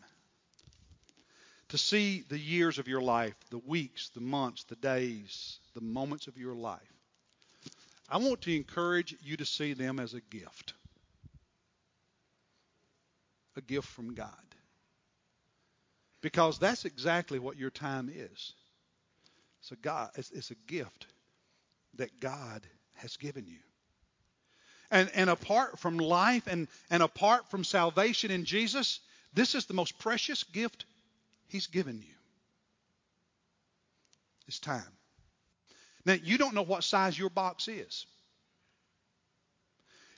to 1.68 1.78
see 1.78 2.24
the 2.28 2.38
years 2.38 2.78
of 2.78 2.88
your 2.88 3.02
life, 3.02 3.34
the 3.50 3.58
weeks, 3.58 4.10
the 4.10 4.20
months, 4.20 4.64
the 4.64 4.76
days, 4.76 5.58
the 5.74 5.80
moments 5.80 6.26
of 6.26 6.36
your 6.36 6.54
life. 6.54 6.80
I 8.08 8.16
want 8.16 8.40
to 8.42 8.56
encourage 8.56 9.14
you 9.22 9.36
to 9.36 9.44
see 9.44 9.74
them 9.74 10.00
as 10.00 10.14
a 10.14 10.20
gift. 10.20 10.72
A 13.56 13.60
gift 13.60 13.88
from 13.88 14.14
God. 14.14 14.32
Because 16.22 16.58
that's 16.58 16.84
exactly 16.84 17.38
what 17.38 17.58
your 17.58 17.70
time 17.70 18.10
is. 18.12 18.54
A 19.70 19.76
God, 19.76 20.10
it's, 20.14 20.30
it's 20.30 20.50
a 20.50 20.54
gift 20.66 21.06
that 21.96 22.20
God 22.20 22.66
has 22.94 23.16
given 23.18 23.46
you. 23.46 23.58
And, 24.90 25.10
and 25.14 25.28
apart 25.28 25.78
from 25.78 25.98
life 25.98 26.46
and, 26.46 26.68
and 26.90 27.02
apart 27.02 27.50
from 27.50 27.64
salvation 27.64 28.30
in 28.30 28.44
Jesus, 28.44 29.00
this 29.34 29.54
is 29.54 29.66
the 29.66 29.74
most 29.74 29.98
precious 29.98 30.42
gift 30.44 30.86
He's 31.48 31.66
given 31.66 31.98
you. 32.00 32.14
It's 34.46 34.58
time. 34.58 34.82
Now, 36.06 36.14
you 36.14 36.38
don't 36.38 36.54
know 36.54 36.62
what 36.62 36.84
size 36.84 37.18
your 37.18 37.28
box 37.28 37.68
is. 37.68 38.06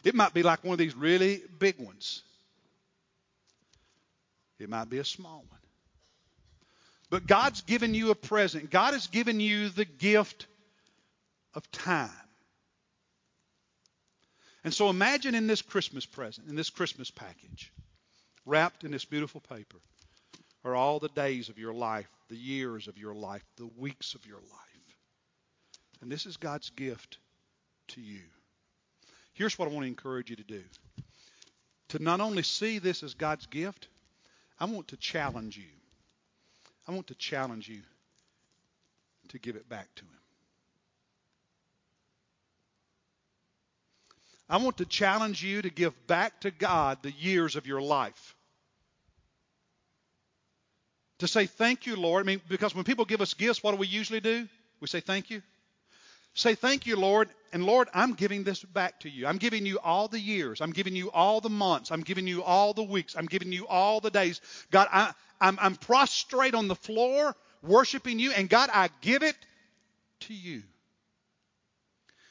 It 0.05 0.14
might 0.14 0.33
be 0.33 0.42
like 0.42 0.64
one 0.64 0.72
of 0.72 0.79
these 0.79 0.94
really 0.94 1.42
big 1.59 1.79
ones, 1.79 2.22
it 4.59 4.68
might 4.68 4.88
be 4.90 4.98
a 4.98 5.05
small 5.05 5.44
one. 5.48 5.60
But 7.11 7.27
God's 7.27 7.62
given 7.62 7.92
you 7.92 8.12
a 8.12 8.14
present. 8.14 8.70
God 8.70 8.94
has 8.94 9.09
given 9.09 9.40
you 9.40 9.68
the 9.68 9.85
gift 9.85 10.46
of 11.55 11.68
time. 11.73 12.11
And 14.62 14.73
so 14.73 14.88
imagine 14.88 15.35
in 15.35 15.49
this 15.49 15.62
Christmas 15.62 16.07
present, 16.07 16.49
in 16.49 16.55
this 16.55 16.70
Christmas 16.70 17.11
package, 17.11 17.73
wrapped 18.46 18.85
in 18.85 18.92
this 18.92 19.05
beautiful 19.05 19.40
paper, 19.40 19.79
are 20.64 20.77
all 20.77 21.01
the 21.01 21.09
days 21.09 21.49
of 21.49 21.59
your 21.59 21.73
life, 21.73 22.09
the 22.29 22.37
years 22.37 22.87
of 22.87 22.96
your 22.96 23.14
life, 23.14 23.42
the 23.57 23.70
weeks 23.79 24.14
of 24.14 24.25
your 24.27 24.38
life. 24.38 24.96
And 26.01 26.12
this 26.12 26.27
is 26.27 26.37
God's 26.37 26.70
gift 26.70 27.18
to 27.88 28.01
you. 28.01 28.20
Here's 29.33 29.59
what 29.59 29.66
I 29.66 29.73
want 29.73 29.85
to 29.85 29.88
encourage 29.88 30.31
you 30.31 30.37
to 30.37 30.44
do. 30.44 30.62
To 31.88 31.99
not 31.99 32.20
only 32.20 32.42
see 32.42 32.79
this 32.79 33.03
as 33.03 33.14
God's 33.14 33.46
gift, 33.46 33.88
I 34.59 34.66
want 34.66 34.88
to 34.88 34.96
challenge 34.96 35.57
you 35.57 35.79
I 36.90 36.92
want 36.92 37.07
to 37.07 37.14
challenge 37.14 37.68
you 37.68 37.83
to 39.29 39.38
give 39.38 39.55
it 39.55 39.68
back 39.68 39.87
to 39.94 40.03
Him. 40.03 40.11
I 44.48 44.57
want 44.57 44.79
to 44.79 44.85
challenge 44.85 45.40
you 45.40 45.62
to 45.62 45.70
give 45.70 45.94
back 46.09 46.40
to 46.40 46.50
God 46.50 46.98
the 47.03 47.12
years 47.12 47.55
of 47.55 47.68
your 47.68 47.81
life. 47.81 48.35
To 51.20 51.29
say, 51.29 51.46
Thank 51.46 51.87
you, 51.87 51.94
Lord. 51.94 52.24
I 52.24 52.26
mean, 52.26 52.40
because 52.48 52.74
when 52.74 52.83
people 52.83 53.05
give 53.05 53.20
us 53.20 53.35
gifts, 53.35 53.62
what 53.62 53.70
do 53.70 53.76
we 53.76 53.87
usually 53.87 54.18
do? 54.18 54.48
We 54.81 54.88
say, 54.88 54.98
Thank 54.98 55.31
you. 55.31 55.42
Say, 56.35 56.57
Thank 56.57 56.88
you, 56.88 56.96
Lord. 56.96 57.29
And 57.53 57.64
Lord, 57.64 57.88
I'm 57.94 58.14
giving 58.14 58.42
this 58.42 58.64
back 58.64 58.98
to 59.00 59.09
you. 59.09 59.29
I'm 59.29 59.38
giving 59.38 59.64
you 59.64 59.79
all 59.79 60.09
the 60.09 60.18
years. 60.18 60.61
I'm 60.61 60.72
giving 60.72 60.96
you 60.96 61.12
all 61.12 61.40
the 61.40 61.50
months. 61.50 61.92
I'm 61.92 62.03
giving 62.03 62.26
you 62.26 62.42
all 62.42 62.72
the 62.72 62.83
weeks. 62.83 63.14
I'm 63.16 63.26
giving 63.26 63.53
you 63.53 63.68
all 63.68 64.00
the 64.00 64.11
days. 64.11 64.40
God, 64.72 64.88
I, 64.90 65.12
I'm, 65.40 65.59
I'm 65.61 65.76
prostrate 65.76 66.55
on 66.55 66.68
the 66.68 66.74
floor 66.74 67.35
worshiping 67.62 68.18
you, 68.18 68.33
and 68.33 68.48
God, 68.48 68.70
I 68.72 68.90
give 69.00 69.22
it 69.22 69.37
to 70.20 70.35
you. 70.35 70.62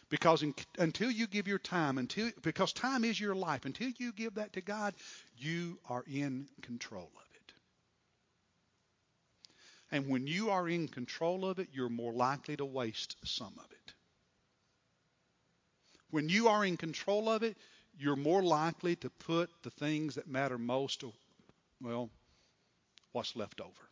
Because 0.10 0.42
in, 0.42 0.56
until 0.80 1.12
you 1.12 1.28
give 1.28 1.48
your 1.48 1.60
time, 1.60 2.00
until 2.00 2.32
because 2.42 2.74
time 2.74 3.04
is 3.04 3.20
your 3.20 3.36
life, 3.36 3.66
until 3.66 3.92
you 3.98 4.12
give 4.12 4.36
that 4.36 4.54
to 4.54 4.62
God, 4.62 4.96
you 5.38 5.78
are 5.88 6.04
in 6.12 6.48
control 6.64 7.12
of 7.16 7.24
it. 7.36 7.54
And 9.92 10.08
when 10.10 10.26
you 10.26 10.50
are 10.50 10.68
in 10.68 10.88
control 10.88 11.46
of 11.46 11.60
it, 11.60 11.70
you're 11.74 11.90
more 11.90 12.14
likely 12.14 12.58
to 12.58 12.66
waste 12.66 13.18
some 13.24 13.54
of 13.58 13.72
it. 13.72 13.94
When 16.10 16.28
you 16.28 16.48
are 16.48 16.66
in 16.66 16.76
control 16.76 17.30
of 17.30 17.44
it, 17.44 17.56
you're 18.00 18.16
more 18.16 18.42
likely 18.42 18.96
to 18.98 19.10
put 19.12 19.50
the 19.62 19.70
things 19.70 20.16
that 20.16 20.28
matter 20.28 20.58
most, 20.58 21.04
well, 21.82 22.10
what's 23.12 23.36
left 23.36 23.62
over. 23.62 23.90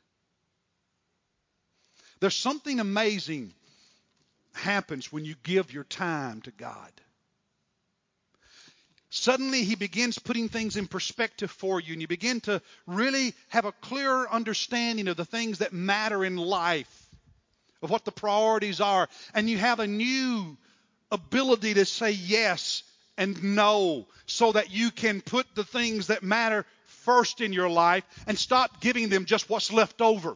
There's 2.20 2.36
something 2.36 2.80
amazing 2.80 3.54
happens 4.54 5.12
when 5.12 5.26
you 5.26 5.36
give 5.44 5.74
your 5.74 5.84
time 5.84 6.42
to 6.42 6.52
God. 6.52 6.92
Suddenly, 9.10 9.64
He 9.64 9.76
begins 9.76 10.20
putting 10.20 10.50
things 10.50 10.76
in 10.76 10.88
perspective 10.88 11.50
for 11.50 11.80
you, 11.80 11.94
and 11.94 12.02
you 12.02 12.08
begin 12.08 12.42
to 12.42 12.62
really 12.86 13.34
have 13.50 13.66
a 13.66 13.72
clearer 13.72 14.30
understanding 14.30 15.08
of 15.08 15.16
the 15.16 15.26
things 15.26 15.60
that 15.60 15.74
matter 15.74 16.26
in 16.26 16.36
life, 16.36 17.10
of 17.82 17.90
what 17.90 18.04
the 18.04 18.12
priorities 18.12 18.82
are, 18.82 19.08
and 19.34 19.50
you 19.50 19.58
have 19.58 19.80
a 19.80 19.88
new 19.88 20.58
ability 21.12 21.76
to 21.76 21.86
say 21.86 22.12
yes 22.12 22.84
and 23.18 23.42
no 23.56 24.08
so 24.26 24.52
that 24.52 24.72
you 24.72 24.92
can 24.92 25.22
put 25.22 25.48
the 25.56 25.64
things 25.64 26.08
that 26.08 26.22
matter 26.22 26.66
first 27.08 27.40
in 27.40 27.54
your 27.54 27.70
life 27.70 28.04
and 28.28 28.38
stop 28.38 28.82
giving 28.82 29.08
them 29.08 29.24
just 29.24 29.50
what's 29.50 29.72
left 29.72 30.02
over. 30.02 30.36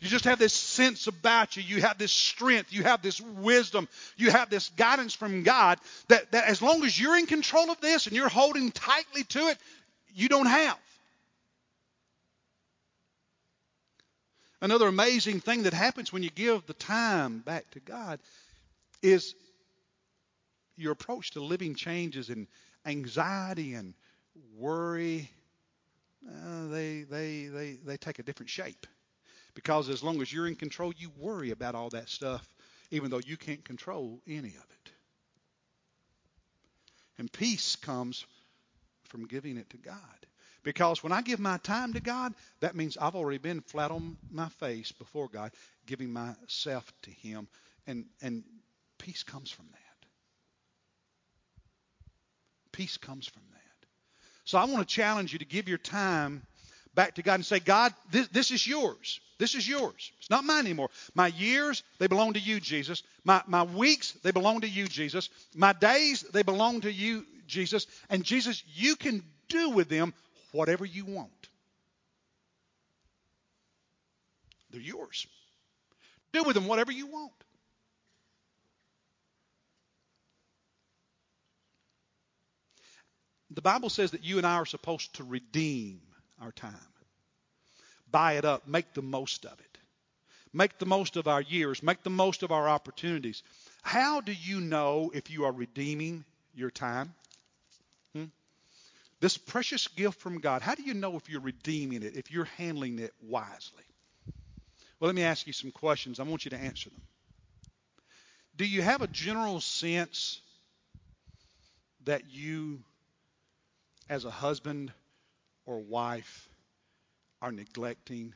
You 0.00 0.08
just 0.08 0.24
have 0.24 0.40
this 0.40 0.52
sense 0.52 1.06
about 1.06 1.56
you. 1.56 1.62
You 1.62 1.80
have 1.82 1.96
this 1.96 2.10
strength. 2.10 2.72
You 2.72 2.82
have 2.82 3.02
this 3.02 3.20
wisdom. 3.20 3.88
You 4.16 4.32
have 4.32 4.50
this 4.50 4.68
guidance 4.70 5.14
from 5.14 5.44
God 5.44 5.78
that, 6.08 6.32
that 6.32 6.46
as 6.46 6.60
long 6.60 6.82
as 6.82 6.98
you're 6.98 7.16
in 7.16 7.26
control 7.26 7.70
of 7.70 7.80
this 7.80 8.08
and 8.08 8.16
you're 8.16 8.28
holding 8.28 8.72
tightly 8.72 9.22
to 9.22 9.38
it, 9.46 9.58
you 10.12 10.28
don't 10.28 10.46
have. 10.46 10.76
Another 14.60 14.88
amazing 14.88 15.38
thing 15.38 15.62
that 15.62 15.72
happens 15.72 16.12
when 16.12 16.24
you 16.24 16.30
give 16.30 16.66
the 16.66 16.74
time 16.74 17.38
back 17.38 17.70
to 17.70 17.80
God 17.80 18.18
is 19.02 19.36
your 20.76 20.90
approach 20.90 21.30
to 21.32 21.40
living 21.40 21.76
changes 21.76 22.28
and 22.28 22.48
anxiety 22.84 23.74
and 23.74 23.94
worry. 24.56 25.30
Uh, 26.28 26.68
they, 26.68 27.02
they, 27.02 27.46
they, 27.46 27.78
they 27.84 27.96
take 27.96 28.18
a 28.18 28.22
different 28.22 28.50
shape. 28.50 28.86
Because 29.54 29.88
as 29.88 30.02
long 30.02 30.22
as 30.22 30.32
you're 30.32 30.46
in 30.46 30.56
control, 30.56 30.92
you 30.96 31.10
worry 31.18 31.50
about 31.50 31.74
all 31.74 31.90
that 31.90 32.08
stuff, 32.08 32.46
even 32.90 33.10
though 33.10 33.20
you 33.24 33.36
can't 33.36 33.64
control 33.64 34.20
any 34.26 34.48
of 34.48 34.54
it. 34.54 34.92
And 37.18 37.30
peace 37.30 37.76
comes 37.76 38.24
from 39.04 39.26
giving 39.26 39.58
it 39.58 39.68
to 39.70 39.76
God. 39.76 39.96
Because 40.62 41.02
when 41.02 41.12
I 41.12 41.22
give 41.22 41.40
my 41.40 41.58
time 41.58 41.92
to 41.94 42.00
God, 42.00 42.34
that 42.60 42.76
means 42.76 42.96
I've 42.96 43.16
already 43.16 43.38
been 43.38 43.60
flat 43.60 43.90
on 43.90 44.16
my 44.30 44.48
face 44.48 44.92
before 44.92 45.28
God, 45.28 45.50
giving 45.86 46.12
myself 46.12 46.90
to 47.02 47.10
Him. 47.10 47.48
And, 47.86 48.06
and 48.22 48.44
peace 48.98 49.24
comes 49.24 49.50
from 49.50 49.66
that. 49.72 49.78
Peace 52.70 52.96
comes 52.96 53.26
from 53.26 53.42
that. 53.52 53.61
So 54.44 54.58
I 54.58 54.64
want 54.64 54.86
to 54.86 54.94
challenge 54.94 55.32
you 55.32 55.38
to 55.38 55.44
give 55.44 55.68
your 55.68 55.78
time 55.78 56.42
back 56.94 57.14
to 57.14 57.22
God 57.22 57.34
and 57.34 57.46
say, 57.46 57.60
God, 57.60 57.94
this, 58.10 58.28
this 58.28 58.50
is 58.50 58.66
yours. 58.66 59.20
This 59.38 59.54
is 59.54 59.66
yours. 59.66 60.12
It's 60.18 60.30
not 60.30 60.44
mine 60.44 60.66
anymore. 60.66 60.90
My 61.14 61.28
years, 61.28 61.82
they 61.98 62.06
belong 62.06 62.34
to 62.34 62.40
you, 62.40 62.60
Jesus. 62.60 63.02
My, 63.24 63.42
my 63.46 63.62
weeks, 63.62 64.12
they 64.22 64.30
belong 64.30 64.60
to 64.60 64.68
you, 64.68 64.86
Jesus. 64.86 65.30
My 65.54 65.72
days, 65.72 66.22
they 66.22 66.42
belong 66.42 66.82
to 66.82 66.92
you, 66.92 67.24
Jesus. 67.46 67.86
And 68.10 68.24
Jesus, 68.24 68.62
you 68.74 68.96
can 68.96 69.22
do 69.48 69.70
with 69.70 69.88
them 69.88 70.14
whatever 70.52 70.84
you 70.84 71.04
want. 71.04 71.30
They're 74.70 74.80
yours. 74.80 75.26
Do 76.32 76.44
with 76.44 76.54
them 76.54 76.66
whatever 76.66 76.92
you 76.92 77.06
want. 77.06 77.32
The 83.54 83.62
Bible 83.62 83.90
says 83.90 84.12
that 84.12 84.24
you 84.24 84.38
and 84.38 84.46
I 84.46 84.54
are 84.54 84.66
supposed 84.66 85.14
to 85.16 85.24
redeem 85.24 86.00
our 86.40 86.52
time 86.52 86.76
buy 88.12 88.34
it 88.34 88.44
up, 88.44 88.68
make 88.68 88.92
the 88.92 89.02
most 89.02 89.46
of 89.46 89.58
it. 89.58 89.78
Make 90.52 90.78
the 90.78 90.86
most 90.86 91.16
of 91.16 91.26
our 91.26 91.40
years, 91.40 91.82
make 91.82 92.02
the 92.02 92.10
most 92.10 92.42
of 92.42 92.52
our 92.52 92.68
opportunities. 92.68 93.42
How 93.80 94.20
do 94.20 94.32
you 94.32 94.60
know 94.60 95.10
if 95.14 95.30
you 95.30 95.46
are 95.46 95.52
redeeming 95.52 96.24
your 96.54 96.70
time? 96.70 97.14
Hmm? 98.14 98.26
This 99.20 99.38
precious 99.38 99.88
gift 99.88 100.20
from 100.20 100.40
God, 100.40 100.60
how 100.60 100.74
do 100.74 100.82
you 100.82 100.92
know 100.92 101.16
if 101.16 101.30
you're 101.30 101.40
redeeming 101.40 102.02
it, 102.02 102.16
if 102.16 102.30
you're 102.30 102.44
handling 102.58 102.98
it 102.98 103.14
wisely? 103.22 103.82
Well, 105.00 105.08
let 105.08 105.14
me 105.14 105.22
ask 105.22 105.46
you 105.46 105.54
some 105.54 105.70
questions. 105.70 106.20
I 106.20 106.24
want 106.24 106.44
you 106.44 106.50
to 106.50 106.58
answer 106.58 106.90
them. 106.90 107.00
Do 108.56 108.66
you 108.66 108.82
have 108.82 109.00
a 109.00 109.06
general 109.06 109.60
sense 109.60 110.38
that 112.04 112.30
you, 112.30 112.80
as 114.12 114.26
a 114.26 114.30
husband 114.30 114.92
or 115.64 115.78
wife, 115.78 116.46
are 117.40 117.50
neglecting 117.50 118.34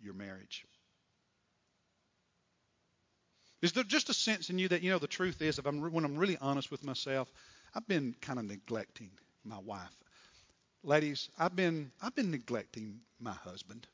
your 0.00 0.14
marriage? 0.14 0.64
Is 3.60 3.72
there 3.72 3.84
just 3.84 4.08
a 4.08 4.14
sense 4.14 4.48
in 4.48 4.58
you 4.58 4.68
that, 4.68 4.82
you 4.82 4.90
know, 4.90 4.98
the 4.98 5.06
truth 5.06 5.42
is, 5.42 5.58
if 5.58 5.66
I'm, 5.66 5.92
when 5.92 6.06
I'm 6.06 6.16
really 6.16 6.38
honest 6.40 6.70
with 6.70 6.82
myself, 6.82 7.30
I've 7.74 7.86
been 7.86 8.14
kind 8.22 8.38
of 8.38 8.46
neglecting 8.46 9.10
my 9.44 9.58
wife. 9.58 9.94
Ladies, 10.82 11.28
I've 11.38 11.54
been, 11.54 11.92
I've 12.00 12.14
been 12.14 12.30
neglecting 12.30 13.00
my 13.20 13.32
husband. 13.32 13.86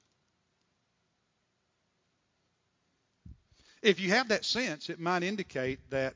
If 3.83 3.99
you 3.99 4.11
have 4.11 4.29
that 4.29 4.45
sense, 4.45 4.91
it 4.91 5.01
might 5.01 5.25
indicate 5.25 5.91
that 5.91 6.15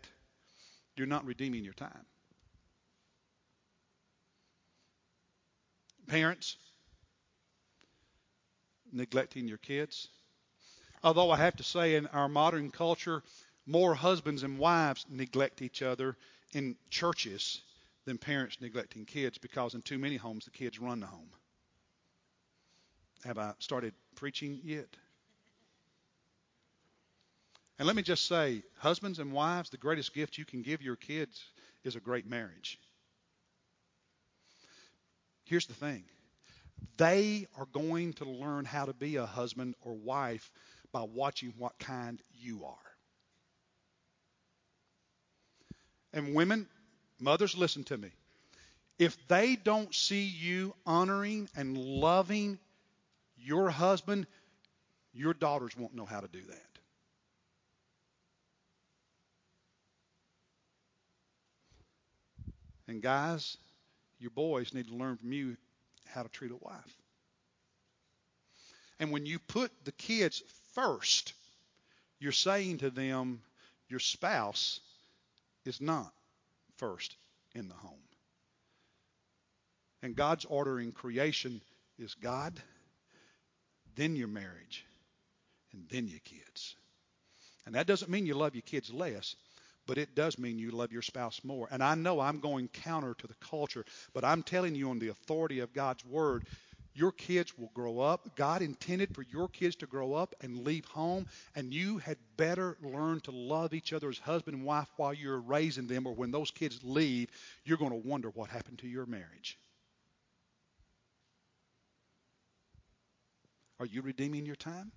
you're 0.94 1.08
not 1.08 1.26
redeeming 1.26 1.64
your 1.64 1.74
time. 1.74 2.06
Parents, 6.10 6.56
neglecting 8.90 9.46
your 9.46 9.58
kids. 9.58 10.08
Although 11.04 11.30
I 11.30 11.36
have 11.36 11.54
to 11.58 11.62
say, 11.62 11.94
in 11.94 12.08
our 12.08 12.28
modern 12.28 12.72
culture, 12.72 13.22
more 13.64 13.94
husbands 13.94 14.42
and 14.42 14.58
wives 14.58 15.06
neglect 15.08 15.62
each 15.62 15.82
other 15.82 16.16
in 16.52 16.74
churches 16.90 17.62
than 18.06 18.18
parents 18.18 18.60
neglecting 18.60 19.04
kids 19.04 19.38
because 19.38 19.74
in 19.74 19.82
too 19.82 19.98
many 19.98 20.16
homes 20.16 20.46
the 20.46 20.50
kids 20.50 20.80
run 20.80 20.98
the 20.98 21.06
home. 21.06 21.30
Have 23.22 23.38
I 23.38 23.54
started 23.60 23.94
preaching 24.16 24.60
yet? 24.64 24.88
And 27.78 27.86
let 27.86 27.94
me 27.94 28.02
just 28.02 28.26
say, 28.26 28.64
husbands 28.78 29.20
and 29.20 29.32
wives, 29.32 29.70
the 29.70 29.76
greatest 29.76 30.12
gift 30.12 30.38
you 30.38 30.44
can 30.44 30.62
give 30.62 30.82
your 30.82 30.96
kids 30.96 31.40
is 31.84 31.94
a 31.94 32.00
great 32.00 32.26
marriage. 32.26 32.80
Here's 35.50 35.66
the 35.66 35.74
thing 35.74 36.04
they 36.96 37.48
are 37.58 37.66
going 37.72 38.12
to 38.14 38.24
learn 38.24 38.64
how 38.64 38.84
to 38.84 38.92
be 38.92 39.16
a 39.16 39.26
husband 39.26 39.74
or 39.84 39.94
wife 39.94 40.48
by 40.92 41.02
watching 41.02 41.52
what 41.58 41.76
kind 41.80 42.22
you 42.40 42.64
are. 42.64 42.76
And 46.12 46.36
women, 46.36 46.68
mothers, 47.18 47.56
listen 47.56 47.82
to 47.84 47.98
me. 47.98 48.10
If 48.96 49.16
they 49.26 49.56
don't 49.56 49.92
see 49.92 50.22
you 50.22 50.72
honoring 50.86 51.48
and 51.56 51.76
loving 51.76 52.60
your 53.36 53.70
husband, 53.70 54.28
your 55.12 55.34
daughters 55.34 55.76
won't 55.76 55.96
know 55.96 56.06
how 56.06 56.20
to 56.20 56.28
do 56.28 56.42
that. 56.42 56.62
And 62.86 63.02
guys, 63.02 63.56
your 64.20 64.30
boys 64.30 64.74
need 64.74 64.88
to 64.88 64.94
learn 64.94 65.16
from 65.16 65.32
you 65.32 65.56
how 66.06 66.22
to 66.22 66.28
treat 66.28 66.52
a 66.52 66.56
wife. 66.56 66.96
And 68.98 69.10
when 69.10 69.24
you 69.24 69.38
put 69.38 69.72
the 69.84 69.92
kids 69.92 70.42
first, 70.74 71.32
you're 72.18 72.32
saying 72.32 72.78
to 72.78 72.90
them, 72.90 73.40
your 73.88 73.98
spouse 73.98 74.80
is 75.64 75.80
not 75.80 76.12
first 76.76 77.16
in 77.54 77.68
the 77.68 77.74
home. 77.74 77.98
And 80.02 80.14
God's 80.14 80.44
order 80.44 80.78
in 80.78 80.92
creation 80.92 81.60
is 81.98 82.14
God, 82.14 82.60
then 83.96 84.16
your 84.16 84.28
marriage, 84.28 84.84
and 85.72 85.86
then 85.90 86.08
your 86.08 86.20
kids. 86.20 86.76
And 87.66 87.74
that 87.74 87.86
doesn't 87.86 88.10
mean 88.10 88.26
you 88.26 88.34
love 88.34 88.54
your 88.54 88.62
kids 88.62 88.92
less 88.92 89.34
but 89.86 89.98
it 89.98 90.14
does 90.14 90.38
mean 90.38 90.58
you 90.58 90.70
love 90.70 90.92
your 90.92 91.02
spouse 91.02 91.40
more. 91.44 91.68
And 91.70 91.82
I 91.82 91.94
know 91.94 92.20
I'm 92.20 92.40
going 92.40 92.68
counter 92.68 93.14
to 93.14 93.26
the 93.26 93.34
culture, 93.34 93.84
but 94.12 94.24
I'm 94.24 94.42
telling 94.42 94.74
you 94.74 94.90
on 94.90 94.98
the 94.98 95.08
authority 95.08 95.60
of 95.60 95.72
God's 95.72 96.04
word, 96.04 96.44
your 96.94 97.12
kids 97.12 97.56
will 97.56 97.70
grow 97.72 98.00
up. 98.00 98.36
God 98.36 98.62
intended 98.62 99.10
for 99.14 99.22
your 99.22 99.48
kids 99.48 99.76
to 99.76 99.86
grow 99.86 100.14
up 100.14 100.34
and 100.40 100.64
leave 100.64 100.84
home, 100.86 101.26
and 101.54 101.72
you 101.72 101.98
had 101.98 102.18
better 102.36 102.76
learn 102.82 103.20
to 103.20 103.30
love 103.30 103.74
each 103.74 103.92
other 103.92 104.08
as 104.08 104.18
husband 104.18 104.56
and 104.56 104.66
wife 104.66 104.88
while 104.96 105.14
you're 105.14 105.40
raising 105.40 105.86
them, 105.86 106.06
or 106.06 106.14
when 106.14 106.30
those 106.30 106.50
kids 106.50 106.80
leave, 106.82 107.30
you're 107.64 107.78
going 107.78 107.90
to 107.90 108.08
wonder 108.08 108.30
what 108.30 108.50
happened 108.50 108.78
to 108.80 108.88
your 108.88 109.06
marriage. 109.06 109.56
Are 113.78 113.86
you 113.86 114.02
redeeming 114.02 114.44
your 114.44 114.56
time? 114.56 114.92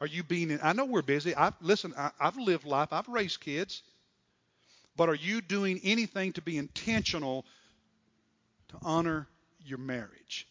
Are 0.00 0.06
you 0.06 0.22
being? 0.22 0.58
I 0.62 0.72
know 0.72 0.86
we're 0.86 1.02
busy. 1.02 1.36
I 1.36 1.52
listen. 1.60 1.92
I, 1.96 2.10
I've 2.18 2.36
lived 2.36 2.64
life. 2.64 2.88
I've 2.92 3.08
raised 3.08 3.40
kids. 3.40 3.82
But 4.96 5.08
are 5.08 5.14
you 5.14 5.40
doing 5.40 5.80
anything 5.84 6.32
to 6.34 6.42
be 6.42 6.56
intentional 6.58 7.44
to 8.68 8.76
honor 8.82 9.26
your 9.64 9.78
marriage? 9.78 10.46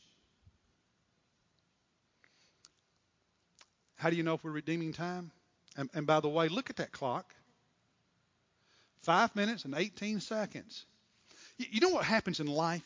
How 3.95 4.09
do 4.09 4.15
you 4.15 4.23
know 4.23 4.35
if 4.35 4.43
we're 4.43 4.51
redeeming 4.51 4.93
time? 4.93 5.31
And, 5.75 5.89
and 5.93 6.07
by 6.07 6.19
the 6.19 6.29
way, 6.29 6.47
look 6.47 6.69
at 6.69 6.77
that 6.77 6.91
clock. 6.91 7.33
Five 9.01 9.35
minutes 9.35 9.65
and 9.65 9.73
18 9.75 10.19
seconds. 10.19 10.85
You, 11.57 11.65
you 11.71 11.81
know 11.81 11.89
what 11.89 12.05
happens 12.05 12.39
in 12.39 12.47
life? 12.47 12.83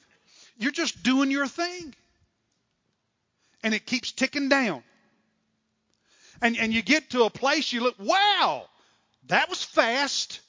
You're 0.58 0.72
just 0.72 1.04
doing 1.04 1.30
your 1.30 1.48
thing. 1.48 1.94
And 3.64 3.74
it 3.74 3.86
keeps 3.86 4.12
ticking 4.12 4.50
down 4.50 4.84
and, 6.44 6.58
and 6.58 6.74
you 6.74 6.82
get 6.82 7.12
to 7.12 7.24
a 7.24 7.30
place 7.30 7.72
you 7.72 7.82
look, 7.82 7.96
wow, 7.98 8.66
that 9.28 9.50
was 9.50 9.64
fast. 9.64 10.42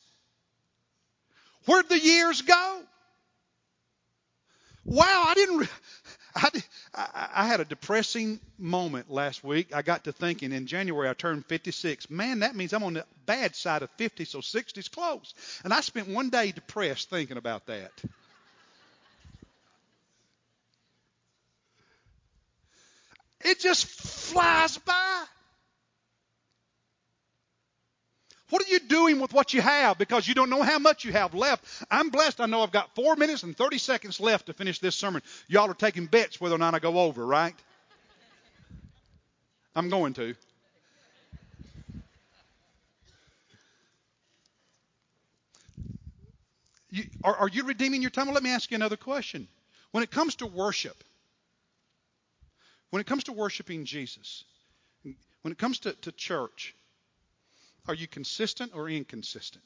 Where'd 1.67 1.89
the 1.89 1.99
years 1.99 2.43
go? 2.43 2.81
Wow, 4.85 5.25
I 5.29 5.35
didn't. 5.35 5.69
I, 6.37 6.51
I, 6.95 7.29
I 7.37 7.47
had 7.47 7.61
a 7.61 7.65
depressing 7.65 8.41
moment 8.59 9.09
last 9.09 9.45
week. 9.45 9.73
I 9.73 9.83
got 9.83 10.05
to 10.05 10.13
thinking 10.13 10.51
in 10.51 10.67
January 10.67 11.09
I 11.09 11.15
turned 11.15 11.47
56. 11.47 12.11
Man, 12.11 12.41
that 12.41 12.57
means 12.57 12.73
I'm 12.73 12.83
on 12.83 12.95
the 12.95 13.07
bad 13.25 13.55
side 13.55 13.83
of 13.83 13.91
50, 13.93 14.25
so 14.25 14.41
60's 14.41 14.89
close. 14.89 15.33
And 15.63 15.73
I 15.73 15.81
spent 15.81 16.09
one 16.09 16.29
day 16.29 16.51
depressed 16.51 17.09
thinking 17.09 17.37
about 17.37 17.67
that. 17.67 17.93
It 23.43 23.61
just 23.61 23.87
flies 23.87 24.77
by. 24.79 25.25
What 28.55 28.63
are 28.63 28.71
you 28.71 28.79
doing 28.79 29.19
with 29.19 29.33
what 29.33 29.53
you 29.53 29.61
have? 29.61 29.99
Because 29.99 30.29
you 30.29 30.35
don't 30.35 30.49
know 30.49 30.63
how 30.63 30.79
much 30.79 31.05
you 31.05 31.11
have 31.11 31.35
left. 31.35 31.65
I'm 31.91 32.11
blessed. 32.11 32.41
I 32.41 32.47
know 32.47 32.63
I've 32.63 32.71
got 32.71 32.95
four 32.95 33.17
minutes 33.17 33.43
and 33.43 33.57
30 33.57 33.79
seconds 33.79 34.21
left 34.21 34.47
to 34.47 34.53
finish 34.53 34.79
this 34.79 34.95
sermon. 34.95 35.23
Y'all 35.49 35.69
are 35.69 35.75
taking 35.75 36.07
bets 36.07 36.41
whether 36.41 36.55
or 36.55 36.59
not 36.59 36.73
I 36.73 36.79
go 36.79 37.01
over, 37.01 37.27
right? 37.27 37.53
I'm 39.75 39.89
going 39.89 40.15
to. 40.15 40.37
You, 46.91 47.07
are, 47.25 47.35
are 47.35 47.49
you 47.49 47.65
redeeming 47.65 48.03
your 48.03 48.13
time? 48.13 48.27
Well, 48.27 48.35
let 48.35 48.45
me 48.45 48.51
ask 48.51 48.71
you 48.71 48.77
another 48.77 48.97
question. 48.97 49.49
When 49.91 50.05
it 50.05 50.13
comes 50.13 50.37
to 50.37 50.47
worship, 50.47 51.03
when 52.91 53.01
it 53.01 53.07
comes 53.09 53.25
to 53.25 53.33
worshiping 53.33 53.85
Jesus, 53.85 54.45
when 55.43 55.51
it 55.51 55.59
comes 55.59 55.81
to, 55.81 55.93
to 56.03 56.13
church, 56.13 56.77
are 57.87 57.95
you 57.95 58.07
consistent 58.07 58.73
or 58.75 58.89
inconsistent? 58.89 59.65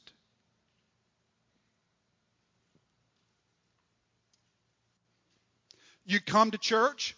You 6.05 6.19
come 6.19 6.51
to 6.51 6.57
church. 6.57 7.15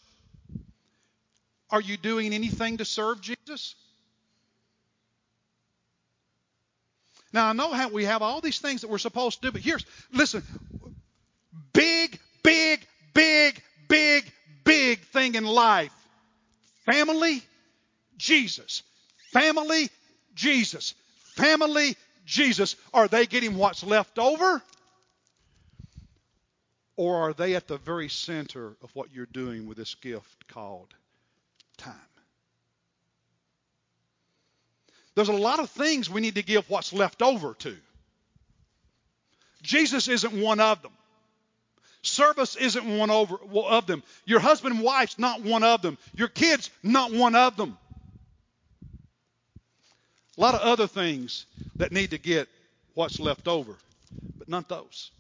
Are 1.70 1.82
you 1.82 1.96
doing 1.96 2.34
anything 2.34 2.78
to 2.78 2.86
serve 2.86 3.22
Jesus? 3.22 3.76
Now 7.34 7.48
I 7.48 7.54
know 7.54 7.72
how 7.72 7.88
we 7.88 8.04
have 8.06 8.22
all 8.22 8.42
these 8.42 8.60
things 8.60 8.82
that 8.82 8.90
we're 8.90 8.98
supposed 8.98 9.42
to 9.42 9.48
do, 9.48 9.52
but 9.54 9.62
here's 9.62 9.86
listen. 10.12 10.44
Big, 11.72 12.20
big, 12.44 12.86
big, 13.14 13.62
big, 13.88 14.30
big 14.66 15.00
thing 15.00 15.36
in 15.36 15.46
life. 15.46 15.94
Family, 16.86 17.42
Jesus. 18.18 18.84
Family, 19.32 19.90
Jesus. 20.36 20.94
Family, 21.36 21.96
Jesus. 22.26 22.76
Are 22.94 23.08
they 23.08 23.26
getting 23.26 23.56
what's 23.56 23.84
left 23.84 24.20
over? 24.20 24.62
Or 26.96 27.30
are 27.30 27.34
they 27.34 27.56
at 27.56 27.68
the 27.68 27.78
very 27.78 28.10
center 28.10 28.76
of 28.84 28.92
what 28.94 29.14
you're 29.14 29.26
doing 29.26 29.68
with 29.68 29.78
this 29.78 29.96
gift 29.96 30.48
called 30.48 30.94
time? 31.78 31.96
There's 35.16 35.30
a 35.30 35.34
lot 35.34 35.60
of 35.60 35.70
things 35.70 36.10
we 36.10 36.22
need 36.22 36.36
to 36.36 36.44
give 36.44 36.70
what's 36.70 36.94
left 36.94 37.22
over 37.22 37.54
to. 37.56 37.76
Jesus 39.62 40.08
isn't 40.08 40.34
one 40.34 40.60
of 40.60 40.82
them. 40.82 40.92
Service 42.02 42.56
isn't 42.56 42.98
one 42.98 43.12
over, 43.12 43.38
of 43.66 43.86
them. 43.86 44.02
Your 44.26 44.40
husband 44.40 44.76
and 44.76 44.84
wife's 44.84 45.20
not 45.20 45.42
one 45.42 45.64
of 45.64 45.82
them. 45.82 45.98
Your 46.16 46.30
kids, 46.30 46.72
not 46.82 47.12
one 47.12 47.36
of 47.36 47.58
them. 47.58 47.78
A 50.42 50.44
lot 50.44 50.56
of 50.56 50.62
other 50.62 50.88
things 50.88 51.46
that 51.76 51.92
need 51.92 52.10
to 52.10 52.18
get 52.18 52.50
what's 52.96 53.20
left 53.20 53.48
over, 53.48 53.76
but 54.40 54.50
not 54.50 54.68
those. 54.68 55.12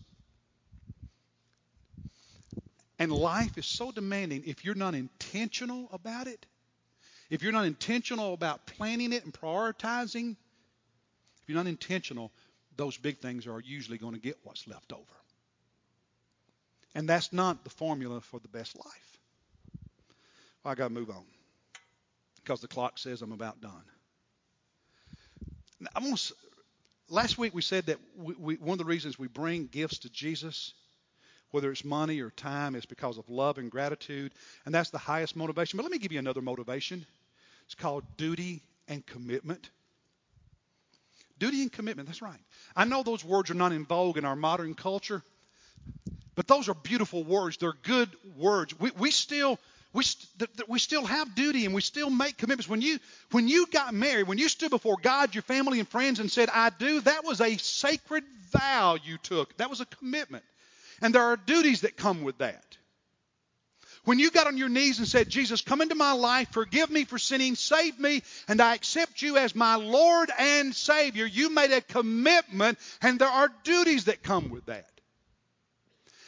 And 2.97 3.11
life 3.11 3.55
is 3.55 3.67
so 3.67 3.91
demanding 3.91 4.41
if 4.47 4.65
you're 4.65 4.73
not 4.73 4.95
intentional 4.95 5.89
about 5.93 6.25
it, 6.25 6.43
if 7.29 7.43
you're 7.43 7.51
not 7.51 7.67
intentional 7.67 8.33
about 8.33 8.65
planning 8.65 9.13
it 9.13 9.23
and 9.23 9.31
prioritizing, 9.31 10.31
if 11.43 11.47
you're 11.47 11.57
not 11.57 11.67
intentional, 11.67 12.31
those 12.75 12.97
big 12.97 13.19
things 13.19 13.45
are 13.45 13.59
usually 13.59 13.99
going 13.99 14.15
to 14.15 14.19
get 14.19 14.39
what's 14.41 14.67
left 14.67 14.91
over. 14.91 15.03
And 16.95 17.07
that's 17.07 17.31
not 17.31 17.63
the 17.63 17.69
formula 17.69 18.21
for 18.21 18.39
the 18.39 18.47
best 18.47 18.75
life. 18.75 19.19
Well, 20.63 20.71
I 20.71 20.73
got 20.73 20.87
to 20.87 20.93
move 20.95 21.11
on 21.11 21.25
because 22.37 22.59
the 22.59 22.67
clock 22.67 22.97
says 22.97 23.21
I'm 23.21 23.33
about 23.33 23.61
done. 23.61 23.83
I'm 25.95 26.03
gonna, 26.03 26.17
last 27.09 27.37
week 27.37 27.53
we 27.53 27.61
said 27.61 27.87
that 27.87 27.97
we, 28.17 28.33
we, 28.37 28.55
one 28.55 28.73
of 28.73 28.77
the 28.77 28.85
reasons 28.85 29.17
we 29.17 29.27
bring 29.27 29.67
gifts 29.67 29.99
to 29.99 30.09
Jesus, 30.09 30.73
whether 31.51 31.71
it's 31.71 31.83
money 31.83 32.21
or 32.21 32.29
time, 32.29 32.75
is 32.75 32.85
because 32.85 33.17
of 33.17 33.29
love 33.29 33.57
and 33.57 33.69
gratitude, 33.69 34.31
and 34.65 34.73
that's 34.73 34.89
the 34.89 34.97
highest 34.97 35.35
motivation. 35.35 35.77
But 35.77 35.83
let 35.83 35.91
me 35.91 35.97
give 35.97 36.11
you 36.11 36.19
another 36.19 36.41
motivation. 36.41 37.05
It's 37.65 37.75
called 37.75 38.03
duty 38.17 38.61
and 38.87 39.05
commitment. 39.05 39.69
Duty 41.39 41.63
and 41.63 41.71
commitment, 41.71 42.07
that's 42.07 42.21
right. 42.21 42.39
I 42.75 42.85
know 42.85 43.01
those 43.01 43.25
words 43.25 43.49
are 43.49 43.55
not 43.55 43.71
in 43.71 43.85
vogue 43.85 44.17
in 44.17 44.25
our 44.25 44.35
modern 44.35 44.75
culture, 44.75 45.23
but 46.35 46.47
those 46.47 46.69
are 46.69 46.75
beautiful 46.75 47.23
words. 47.23 47.57
They're 47.57 47.73
good 47.73 48.09
words. 48.37 48.79
We, 48.79 48.91
we 48.91 49.11
still 49.11 49.59
we, 49.93 50.03
st- 50.03 50.69
we 50.69 50.79
still 50.79 51.05
have 51.05 51.35
duty 51.35 51.65
and 51.65 51.73
we 51.73 51.81
still 51.81 52.09
make 52.09 52.37
commitments. 52.37 52.69
When 52.69 52.81
you 52.81 52.99
when 53.31 53.47
you 53.47 53.67
got 53.67 53.93
married, 53.93 54.27
when 54.27 54.37
you 54.37 54.47
stood 54.47 54.69
before 54.69 54.97
God, 55.01 55.35
your 55.35 55.41
family 55.41 55.79
and 55.79 55.87
friends 55.87 56.19
and 56.19 56.31
said, 56.31 56.49
"I 56.49 56.69
do," 56.69 57.01
that 57.01 57.25
was 57.25 57.41
a 57.41 57.57
sacred 57.57 58.23
vow 58.51 58.97
you 59.03 59.17
took. 59.17 59.55
That 59.57 59.69
was 59.69 59.81
a 59.81 59.85
commitment. 59.85 60.43
And 61.01 61.15
there 61.15 61.23
are 61.23 61.37
duties 61.37 61.81
that 61.81 61.97
come 61.97 62.23
with 62.23 62.37
that. 62.37 62.77
When 64.03 64.17
you 64.17 64.31
got 64.31 64.47
on 64.47 64.57
your 64.57 64.69
knees 64.69 64.97
and 64.97 65.07
said, 65.07 65.29
Jesus, 65.29 65.61
come 65.61 65.81
into 65.81 65.93
my 65.93 66.13
life, 66.13 66.49
forgive 66.51 66.89
me 66.89 67.05
for 67.05 67.19
sinning, 67.19 67.55
save 67.55 67.99
me, 67.99 68.23
and 68.47 68.59
I 68.59 68.73
accept 68.73 69.21
you 69.21 69.37
as 69.37 69.53
my 69.55 69.75
Lord 69.75 70.31
and 70.39 70.73
Savior, 70.73 71.25
you 71.25 71.53
made 71.53 71.71
a 71.71 71.81
commitment, 71.81 72.79
and 73.01 73.19
there 73.19 73.27
are 73.27 73.51
duties 73.63 74.05
that 74.05 74.23
come 74.23 74.49
with 74.49 74.65
that. 74.65 74.89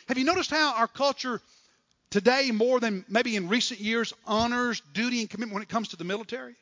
Have 0.08 0.19
you 0.19 0.23
noticed 0.23 0.52
how 0.52 0.76
our 0.76 0.88
culture 0.88 1.41
today, 2.13 2.52
more 2.52 2.80
than 2.80 3.04
maybe 3.10 3.36
in 3.36 3.49
recent 3.49 3.80
years, 3.80 4.13
honors 4.28 4.84
duty 4.93 5.21
and 5.21 5.30
commitment 5.30 5.56
when 5.56 5.63
it 5.63 5.69
comes 5.69 5.89
to 5.89 5.95
the 5.95 6.04
military? 6.04 6.54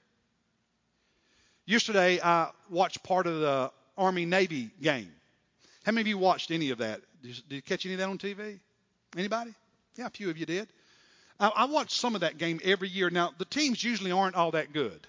Yesterday, 1.65 2.21
I 2.23 2.51
watched 2.69 3.03
part 3.03 3.27
of 3.27 3.41
the 3.41 3.69
Army 3.97 4.25
Navy 4.25 4.71
game. 4.81 5.11
How 5.85 5.91
many 5.91 6.01
of 6.01 6.07
you 6.07 6.17
watched 6.17 6.51
any 6.51 6.69
of 6.69 6.77
that? 6.77 7.01
Did 7.21 7.41
you, 7.49 7.61
catch 7.61 7.85
any 7.85 7.95
of 7.95 7.99
that 7.99 8.07
on 8.07 8.17
TV? 8.17 8.59
Anybody? 9.17 9.53
Yeah, 9.97 10.05
a 10.07 10.09
few 10.09 10.29
of 10.29 10.37
you 10.37 10.45
did. 10.45 10.69
I, 11.37 11.49
I 11.49 11.65
watch 11.65 11.99
some 11.99 12.15
of 12.15 12.21
that 12.21 12.37
game 12.37 12.61
every 12.63 12.87
year. 12.87 13.09
Now, 13.09 13.33
the 13.37 13.43
teams 13.43 13.83
usually 13.83 14.13
aren't 14.13 14.35
all 14.35 14.51
that 14.51 14.71
good. 14.71 15.05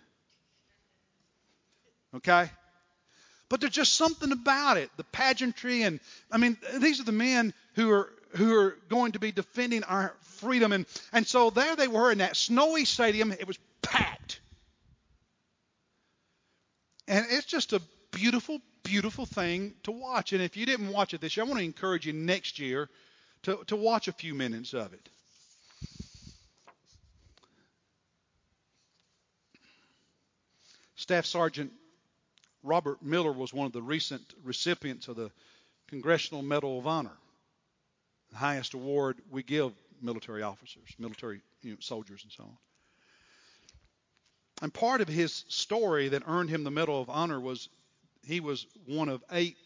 Okay? 2.17 2.51
But 3.49 3.61
there's 3.61 3.73
just 3.73 3.95
something 3.95 4.33
about 4.33 4.77
it, 4.77 4.91
the 4.97 5.05
pageantry, 5.05 5.83
and 5.83 6.01
I 6.33 6.39
mean, 6.39 6.57
these 6.79 7.01
are 7.01 7.05
the 7.05 7.13
men 7.13 7.55
who 7.75 7.91
are 7.91 8.11
who 8.37 8.55
are 8.57 8.77
going 8.89 9.13
to 9.13 9.19
be 9.19 9.33
defending 9.33 9.85
our 9.85 10.15
freedom. 10.21 10.73
And, 10.73 10.87
and 11.13 11.27
so 11.27 11.51
there 11.51 11.77
they 11.77 11.89
were 11.89 12.11
in 12.11 12.19
that 12.19 12.37
snowy 12.37 12.85
stadium. 12.85 13.33
It 13.33 13.47
was 13.47 13.59
packed. 13.83 14.41
And 17.09 17.27
it's 17.31 17.47
just 17.47 17.73
a 17.73 17.83
beautiful, 18.11 18.61
beautiful 18.83 19.27
thing 19.27 19.75
to 19.83 19.93
watch. 19.93 20.33
And 20.33 20.43
if 20.43 20.57
you 20.57 20.67
didn't 20.67 20.89
watch 20.89 21.15
it 21.15 21.21
this 21.21 21.37
year, 21.37 21.45
I 21.45 21.49
want 21.49 21.59
to 21.59 21.65
encourage 21.65 22.07
you 22.07 22.13
next 22.13 22.59
year 22.59 22.89
to, 23.43 23.59
to 23.67 23.77
watch 23.77 24.09
a 24.09 24.13
few 24.13 24.35
minutes 24.35 24.73
of 24.73 24.93
it. 24.93 25.09
Staff 30.97 31.27
Sergeant 31.27 31.73
Robert 32.63 33.03
Miller 33.03 33.33
was 33.33 33.53
one 33.53 33.67
of 33.67 33.73
the 33.73 33.83
recent 33.83 34.23
recipients 34.45 35.09
of 35.09 35.17
the 35.17 35.33
Congressional 35.89 36.43
Medal 36.43 36.79
of 36.79 36.87
Honor 36.87 37.11
highest 38.35 38.75
award 38.75 39.19
we 39.31 39.43
give 39.43 39.73
military 40.01 40.43
officers, 40.43 40.89
military 40.99 41.41
you 41.63 41.73
know, 41.73 41.77
soldiers, 41.81 42.23
and 42.23 42.33
so 42.33 42.45
on. 42.45 42.57
And 44.63 44.73
part 44.73 45.01
of 45.01 45.09
his 45.09 45.45
story 45.49 46.09
that 46.11 46.23
earned 46.27 46.51
him 46.51 46.65
the 46.65 46.71
Medal 46.71 47.01
of 47.01 47.11
Honor 47.11 47.41
was 47.41 47.69
he 48.25 48.41
was 48.41 48.67
one 48.87 49.09
of 49.09 49.23
eight 49.33 49.57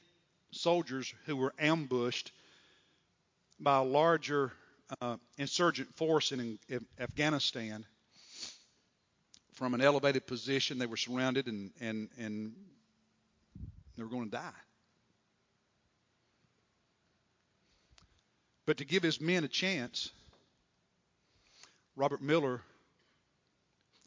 soldiers 0.52 1.12
who 1.26 1.36
were 1.36 1.52
ambushed 1.58 2.32
by 3.60 3.78
a 3.78 3.84
larger 3.84 4.52
uh, 5.00 5.16
insurgent 5.36 5.94
force 5.96 6.32
in, 6.32 6.58
in, 6.68 6.86
Afghanistan. 6.98 7.84
From 9.54 9.74
an 9.74 9.80
elevated 9.80 10.26
position, 10.26 10.78
they 10.78 10.86
were 10.86 10.98
surrounded 10.98 11.46
and, 11.46 11.70
and, 11.80 12.08
and 12.18 12.54
they 13.96 14.02
were 14.02 14.08
going 14.08 14.26
to 14.26 14.30
die. 14.30 14.50
But 18.66 18.78
to 18.78 18.84
give 18.84 19.04
his 19.04 19.20
men 19.20 19.44
a 19.44 19.48
chance, 19.48 20.10
Robert 21.94 22.20
Miller, 22.20 22.60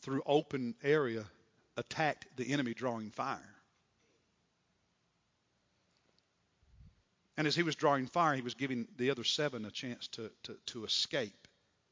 through 0.01 0.21
open 0.25 0.75
area, 0.83 1.25
attacked 1.77 2.27
the 2.35 2.51
enemy 2.51 2.73
drawing 2.73 3.09
fire. 3.11 3.55
And 7.37 7.47
as 7.47 7.55
he 7.55 7.63
was 7.63 7.77
drawing 7.77 8.07
fire, 8.07 8.35
he 8.35 8.41
was 8.41 8.53
giving 8.53 8.85
the 8.97 9.11
other 9.11 9.23
seven 9.23 9.63
a 9.63 9.71
chance 9.71 10.07
to, 10.09 10.29
to, 10.43 10.57
to 10.67 10.83
escape 10.83 11.47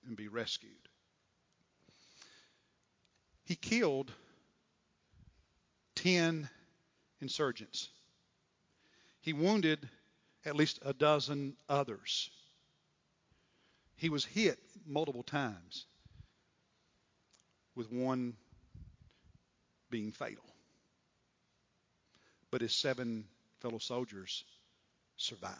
and 0.05 0.17
be 0.17 0.27
rescued. 0.27 0.73
He 3.45 3.55
killed 3.55 4.11
10 5.95 6.49
insurgents. 7.21 7.87
He 9.21 9.31
wounded 9.31 9.87
at 10.45 10.57
least 10.57 10.79
a 10.83 10.93
dozen 10.93 11.55
others. 11.69 12.29
He 13.97 14.09
was 14.09 14.23
hit 14.23 14.59
multiple 14.85 15.23
times, 15.23 15.85
with 17.75 17.91
one 17.91 18.33
being 19.89 20.11
fatal. 20.11 20.43
But 22.51 22.61
his 22.61 22.73
seven 22.73 23.25
fellow 23.59 23.79
soldiers 23.79 24.43
survived. 25.17 25.55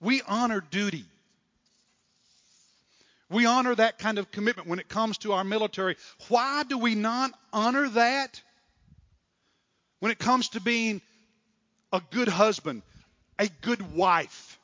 We 0.00 0.22
honor 0.26 0.60
duty. 0.60 1.04
We 3.28 3.46
honor 3.46 3.74
that 3.74 3.98
kind 3.98 4.18
of 4.18 4.30
commitment 4.30 4.68
when 4.68 4.78
it 4.78 4.88
comes 4.88 5.18
to 5.18 5.32
our 5.32 5.42
military. 5.42 5.96
Why 6.28 6.62
do 6.62 6.78
we 6.78 6.94
not 6.94 7.32
honor 7.52 7.88
that 7.88 8.40
when 9.98 10.12
it 10.12 10.18
comes 10.18 10.50
to 10.50 10.60
being 10.60 11.02
a 11.92 12.00
good 12.10 12.28
husband, 12.28 12.82
a 13.38 13.48
good 13.62 13.94
wife? 13.94 14.55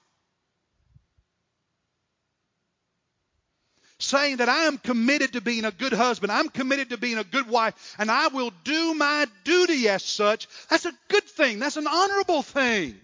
Saying 4.12 4.36
that 4.36 4.48
I 4.50 4.64
am 4.64 4.76
committed 4.76 5.32
to 5.32 5.40
being 5.40 5.64
a 5.64 5.70
good 5.70 5.94
husband, 5.94 6.30
I'm 6.30 6.50
committed 6.50 6.90
to 6.90 6.98
being 6.98 7.16
a 7.16 7.24
good 7.24 7.48
wife, 7.48 7.94
and 7.98 8.10
I 8.10 8.28
will 8.28 8.52
do 8.62 8.92
my 8.92 9.26
duty 9.42 9.88
as 9.88 10.04
such. 10.04 10.48
That's 10.68 10.84
a 10.84 10.92
good 11.08 11.24
thing. 11.24 11.58
That's 11.58 11.78
an 11.78 11.86
honorable 11.86 12.42
thing. 12.42 12.94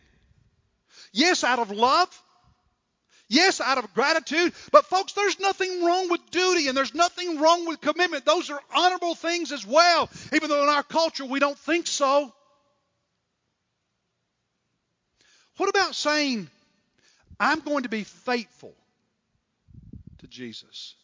Yes, 1.14 1.44
out 1.44 1.60
of 1.60 1.70
love. 1.70 2.10
Yes, 3.26 3.58
out 3.58 3.78
of 3.78 3.94
gratitude. 3.94 4.52
But 4.70 4.84
folks, 4.84 5.14
there's 5.14 5.40
nothing 5.40 5.82
wrong 5.82 6.10
with 6.10 6.20
duty 6.30 6.68
and 6.68 6.76
there's 6.76 6.94
nothing 6.94 7.40
wrong 7.40 7.66
with 7.66 7.80
commitment. 7.80 8.26
Those 8.26 8.50
are 8.50 8.60
honorable 8.74 9.14
things 9.14 9.50
as 9.50 9.66
well, 9.66 10.10
even 10.34 10.50
though 10.50 10.62
in 10.62 10.68
our 10.68 10.82
culture 10.82 11.24
we 11.24 11.40
don't 11.40 11.58
think 11.58 11.86
so. 11.86 12.30
What 15.56 15.70
about 15.70 15.94
saying, 15.94 16.50
I'm 17.40 17.60
going 17.60 17.84
to 17.84 17.88
be 17.88 18.04
faithful 18.04 18.74
to 20.18 20.26
Jesus? 20.26 20.94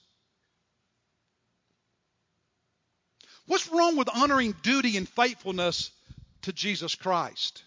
What's 3.46 3.68
wrong 3.68 3.96
with 3.96 4.08
honoring 4.14 4.54
duty 4.62 4.96
and 4.96 5.08
faithfulness 5.08 5.90
to 6.42 6.52
Jesus 6.52 6.94
Christ? 6.94 7.62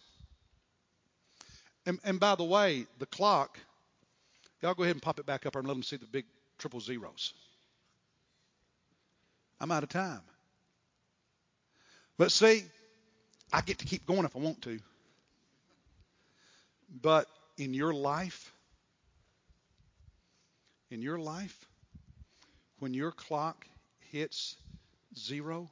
And, 1.86 2.00
and 2.04 2.20
by 2.20 2.36
the 2.36 2.44
way, 2.44 2.88
the 3.00 3.06
clock 3.06 3.60
Y'all 4.62 4.74
go 4.74 4.84
ahead 4.84 4.96
and 4.96 5.02
pop 5.02 5.20
it 5.20 5.26
back 5.26 5.46
up 5.46 5.56
and 5.56 5.68
let 5.68 5.74
them 5.74 5.84
see 5.84 5.98
the 5.98 6.06
big 6.06 6.26
triple 6.58 6.80
zeros. 6.80 7.34
I'm 9.60 9.72
out 9.72 9.84
of 9.84 9.90
time. 9.90 10.22
But 12.18 12.32
see, 12.32 12.64
I 13.54 13.62
get 13.62 13.78
to 13.80 13.86
keep 13.86 14.06
going 14.06 14.26
if 14.26 14.36
I 14.36 14.40
want 14.40 14.62
to. 14.64 14.80
But 17.02 17.28
in 17.58 17.74
your 17.74 17.94
life, 17.94 18.52
in 20.90 21.02
your 21.02 21.20
life, 21.20 21.66
when 22.80 22.94
your 22.94 23.12
clock 23.12 23.66
hits 24.12 24.56
zero, 25.18 25.70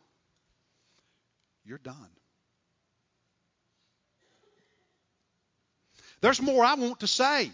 you're 1.64 1.78
done. 1.78 1.96
There's 6.22 6.42
more 6.42 6.64
I 6.64 6.76
want 6.76 7.02
to 7.02 7.08
say. 7.08 7.52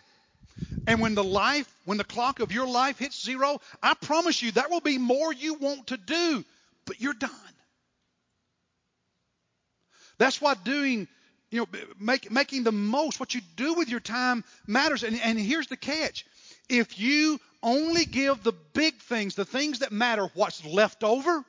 And 0.87 1.01
when 1.01 1.15
the 1.15 1.23
life, 1.23 1.71
when 1.85 1.97
the 1.97 2.03
clock 2.03 2.39
of 2.39 2.51
your 2.51 2.67
life 2.67 2.99
hits 2.99 3.23
zero, 3.23 3.59
I 3.81 3.93
promise 3.93 4.41
you 4.41 4.51
there 4.51 4.69
will 4.69 4.81
be 4.81 4.97
more 4.97 5.33
you 5.33 5.55
want 5.55 5.87
to 5.87 5.97
do, 5.97 6.43
but 6.85 6.99
you're 7.01 7.13
done. 7.13 7.31
That's 10.17 10.39
why 10.41 10.53
doing, 10.63 11.07
you 11.49 11.61
know, 11.61 11.67
make, 11.99 12.31
making 12.31 12.63
the 12.63 12.71
most, 12.71 13.19
what 13.19 13.33
you 13.33 13.41
do 13.55 13.73
with 13.73 13.89
your 13.89 13.99
time 13.99 14.43
matters. 14.67 15.03
And, 15.03 15.19
and 15.19 15.39
here's 15.39 15.67
the 15.67 15.77
catch. 15.77 16.25
If 16.71 16.97
you 16.97 17.37
only 17.61 18.05
give 18.05 18.43
the 18.43 18.53
big 18.53 18.95
things, 19.01 19.35
the 19.35 19.43
things 19.43 19.79
that 19.79 19.91
matter, 19.91 20.29
what's 20.35 20.63
left 20.63 21.03
over, 21.03 21.43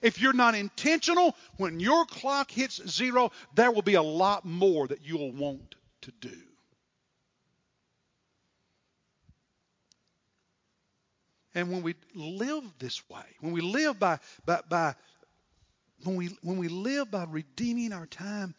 if 0.00 0.18
you're 0.18 0.32
not 0.32 0.54
intentional, 0.54 1.36
when 1.58 1.78
your 1.78 2.06
clock 2.06 2.50
hits 2.50 2.80
zero, 2.88 3.32
there 3.54 3.70
will 3.70 3.82
be 3.82 3.94
a 3.94 4.02
lot 4.02 4.46
more 4.46 4.88
that 4.88 5.04
you'll 5.04 5.32
want 5.32 5.74
to 6.02 6.12
do. 6.22 6.36
And 11.54 11.70
when 11.70 11.82
we 11.82 11.94
live 12.14 12.64
this 12.78 13.06
way, 13.10 13.26
when 13.40 13.52
we 13.52 13.60
live 13.60 13.98
by, 13.98 14.18
by, 14.46 14.60
by 14.68 14.94
when 16.02 16.16
we 16.16 16.36
when 16.42 16.56
we 16.56 16.68
live 16.68 17.10
by 17.10 17.24
redeeming 17.28 17.92
our 17.92 18.06
time, 18.06 18.54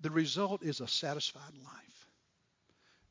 the 0.00 0.10
result 0.10 0.62
is 0.62 0.80
a 0.80 0.86
satisfied 0.86 1.54
life. 1.64 2.06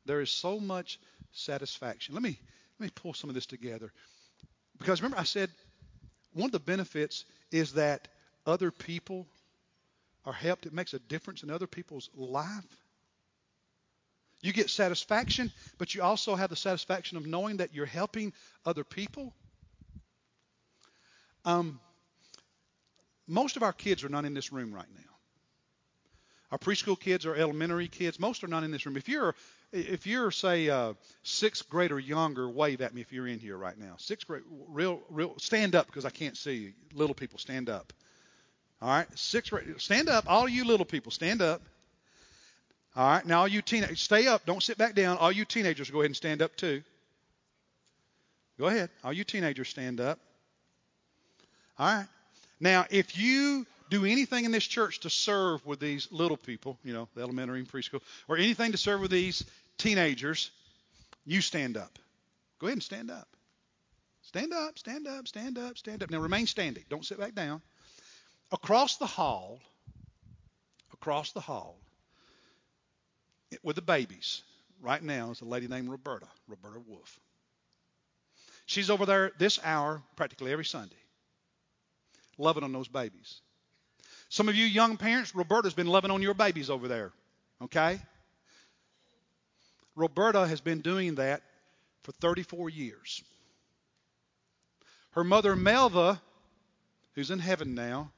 There 0.05 0.21
is 0.21 0.31
so 0.31 0.59
much 0.59 0.97
satisfaction. 1.31 2.13
Let 2.13 2.23
me 2.23 2.39
let 2.79 2.85
me 2.85 2.91
pull 2.95 3.13
some 3.13 3.29
of 3.29 3.33
this 3.33 3.45
together. 3.45 3.91
Because 4.77 5.01
remember 5.01 5.19
I 5.19 5.23
said 5.23 5.49
one 6.33 6.45
of 6.47 6.51
the 6.51 6.59
benefits 6.59 7.25
is 7.51 7.73
that 7.73 8.07
other 8.45 8.71
people 8.71 9.27
are 10.25 10.33
helped. 10.33 10.65
It 10.65 10.73
makes 10.73 10.93
a 10.93 10.99
difference 10.99 11.43
in 11.43 11.49
other 11.49 11.67
people's 11.67 12.09
life. 12.15 12.65
You 14.41 14.53
get 14.53 14.69
satisfaction, 14.69 15.51
but 15.77 15.93
you 15.93 16.01
also 16.01 16.35
have 16.35 16.49
the 16.49 16.55
satisfaction 16.55 17.17
of 17.17 17.27
knowing 17.27 17.57
that 17.57 17.75
you're 17.75 17.85
helping 17.85 18.33
other 18.65 18.83
people. 18.83 19.33
Um, 21.45 21.79
most 23.27 23.55
of 23.55 23.63
our 23.63 23.73
kids 23.73 24.03
are 24.03 24.09
not 24.09 24.25
in 24.25 24.33
this 24.33 24.51
room 24.51 24.73
right 24.73 24.87
now. 24.95 25.10
Our 26.51 26.57
preschool 26.57 26.99
kids, 26.99 27.25
our 27.25 27.35
elementary 27.35 27.87
kids, 27.87 28.19
most 28.19 28.43
are 28.43 28.47
not 28.47 28.63
in 28.63 28.71
this 28.71 28.85
room. 28.85 28.97
If 28.97 29.07
you're, 29.07 29.35
if 29.71 30.05
you're 30.05 30.31
say 30.31 30.69
uh, 30.69 30.93
sixth 31.23 31.69
grade 31.69 31.91
or 31.91 31.99
younger, 31.99 32.49
wave 32.49 32.81
at 32.81 32.93
me 32.93 33.01
if 33.01 33.13
you're 33.13 33.27
in 33.27 33.39
here 33.39 33.55
right 33.55 33.77
now. 33.77 33.95
Sixth 33.97 34.27
grade, 34.27 34.43
real, 34.67 35.01
real, 35.09 35.33
stand 35.37 35.75
up 35.75 35.87
because 35.87 36.03
I 36.03 36.09
can't 36.09 36.35
see 36.35 36.55
you. 36.55 36.73
Little 36.93 37.15
people, 37.15 37.39
stand 37.39 37.69
up. 37.69 37.93
All 38.81 38.89
right, 38.89 39.07
sixth 39.17 39.51
grade, 39.51 39.79
stand 39.79 40.09
up. 40.09 40.25
All 40.27 40.49
you 40.49 40.65
little 40.65 40.85
people, 40.85 41.11
stand 41.11 41.41
up. 41.41 41.61
All 42.95 43.07
right, 43.07 43.25
now 43.25 43.41
all 43.41 43.47
you 43.47 43.61
teenagers, 43.61 44.01
stay 44.01 44.27
up. 44.27 44.45
Don't 44.45 44.61
sit 44.61 44.77
back 44.77 44.93
down. 44.93 45.17
All 45.17 45.31
you 45.31 45.45
teenagers, 45.45 45.89
go 45.89 45.99
ahead 45.99 46.07
and 46.09 46.15
stand 46.15 46.41
up 46.41 46.55
too. 46.57 46.83
Go 48.59 48.67
ahead. 48.67 48.89
All 49.03 49.13
you 49.13 49.23
teenagers, 49.23 49.69
stand 49.69 50.01
up. 50.01 50.19
All 51.79 51.85
right. 51.87 52.07
Now, 52.59 52.85
if 52.91 53.17
you 53.17 53.65
do 53.91 54.05
anything 54.05 54.45
in 54.45 54.51
this 54.51 54.63
church 54.63 55.01
to 55.01 55.09
serve 55.09 55.63
with 55.65 55.79
these 55.79 56.07
little 56.11 56.37
people, 56.37 56.79
you 56.83 56.93
know, 56.93 57.09
the 57.13 57.21
elementary 57.21 57.59
and 57.59 57.67
preschool, 57.67 58.01
or 58.27 58.37
anything 58.37 58.71
to 58.71 58.77
serve 58.77 59.01
with 59.01 59.11
these 59.11 59.43
teenagers, 59.77 60.49
you 61.25 61.41
stand 61.41 61.75
up. 61.77 61.99
Go 62.59 62.67
ahead 62.67 62.77
and 62.77 62.83
stand 62.83 63.11
up. 63.11 63.27
Stand 64.23 64.53
up, 64.53 64.79
stand 64.79 65.07
up, 65.07 65.27
stand 65.27 65.57
up, 65.57 65.77
stand 65.77 66.01
up. 66.01 66.09
Now 66.09 66.19
remain 66.19 66.47
standing. 66.47 66.85
Don't 66.89 67.05
sit 67.05 67.19
back 67.19 67.35
down. 67.35 67.61
Across 68.51 68.97
the 68.97 69.05
hall, 69.05 69.59
across 70.93 71.33
the 71.33 71.41
hall, 71.41 71.77
with 73.61 73.75
the 73.75 73.81
babies 73.81 74.41
right 74.81 75.03
now 75.03 75.31
is 75.31 75.41
a 75.41 75.45
lady 75.45 75.67
named 75.67 75.89
Roberta, 75.89 76.27
Roberta 76.47 76.79
Wolf. 76.87 77.19
She's 78.67 78.89
over 78.89 79.05
there 79.05 79.31
this 79.37 79.59
hour 79.65 80.01
practically 80.15 80.53
every 80.53 80.63
Sunday, 80.63 80.95
loving 82.37 82.63
on 82.63 82.71
those 82.71 82.87
babies. 82.87 83.41
Some 84.31 84.47
of 84.47 84.55
you 84.55 84.63
young 84.63 84.95
parents, 84.95 85.35
Roberta's 85.35 85.73
been 85.73 85.87
loving 85.87 86.09
on 86.09 86.21
your 86.21 86.33
babies 86.33 86.69
over 86.69 86.87
there, 86.87 87.11
okay? 87.63 87.99
Roberta 89.93 90.47
has 90.47 90.61
been 90.61 90.79
doing 90.79 91.15
that 91.15 91.41
for 92.03 92.13
34 92.13 92.69
years. 92.69 93.21
Her 95.11 95.25
mother, 95.25 95.57
Melva, 95.57 96.21
who's 97.13 97.29
in 97.29 97.39
heaven 97.39 97.75
now, 97.75 98.09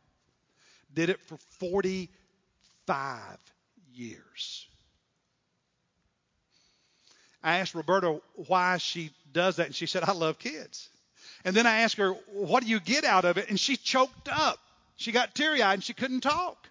did 0.94 1.10
it 1.10 1.20
for 1.22 1.40
45 1.58 3.40
years. 3.96 4.68
I 7.44 7.58
asked 7.58 7.74
Roberta 7.74 8.22
why 8.36 8.78
she 8.78 9.10
does 9.32 9.56
that, 9.56 9.66
and 9.66 9.76
she 9.76 9.88
said, 9.88 10.04
I 10.04 10.12
love 10.12 10.38
kids. 10.38 10.90
And 11.44 11.56
then 11.56 11.66
I 11.66 11.80
asked 11.80 11.98
her, 11.98 12.12
What 12.34 12.62
do 12.62 12.70
you 12.70 12.80
get 12.80 13.04
out 13.04 13.26
of 13.26 13.40
it? 13.40 13.50
And 13.50 13.60
she 13.60 13.78
choked 13.78 14.30
up. 14.32 14.60
She 14.96 15.12
got 15.12 15.36
teary 15.36 15.62
eyed 15.62 15.76
and 15.76 15.84
she 15.84 15.94
couldn't 15.94 16.22
talk. 16.22 16.68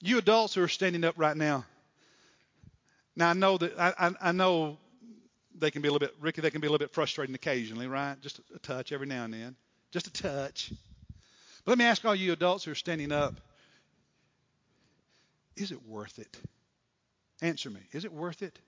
You 0.00 0.18
adults 0.18 0.54
who 0.54 0.62
are 0.62 0.68
standing 0.68 1.04
up 1.04 1.14
right 1.16 1.36
now, 1.36 1.64
now 3.14 3.30
I 3.30 3.32
know 3.34 3.56
that 3.58 3.78
I, 3.78 3.94
I, 3.98 4.10
I 4.20 4.32
know 4.32 4.78
they 5.56 5.70
can 5.70 5.80
be 5.80 5.88
a 5.88 5.92
little 5.92 6.06
bit, 6.06 6.16
Ricky, 6.20 6.40
they 6.40 6.50
can 6.50 6.60
be 6.60 6.66
a 6.66 6.70
little 6.70 6.84
bit 6.84 6.92
frustrating 6.92 7.34
occasionally, 7.34 7.86
right? 7.86 8.20
Just 8.20 8.40
a 8.54 8.58
touch 8.58 8.90
every 8.90 9.06
now 9.06 9.24
and 9.24 9.32
then. 9.32 9.56
Just 9.92 10.08
a 10.08 10.12
touch. 10.12 10.72
But 11.64 11.72
let 11.72 11.78
me 11.78 11.84
ask 11.84 12.04
all 12.04 12.14
you 12.14 12.32
adults 12.32 12.64
who 12.64 12.72
are 12.72 12.76
standing 12.76 13.12
up 13.12 13.34
is 15.56 15.70
it 15.70 15.86
worth 15.86 16.18
it? 16.18 16.36
Answer 17.42 17.70
me. 17.70 17.80
Is 17.92 18.04
it 18.04 18.12
worth 18.12 18.42
it? 18.42 18.58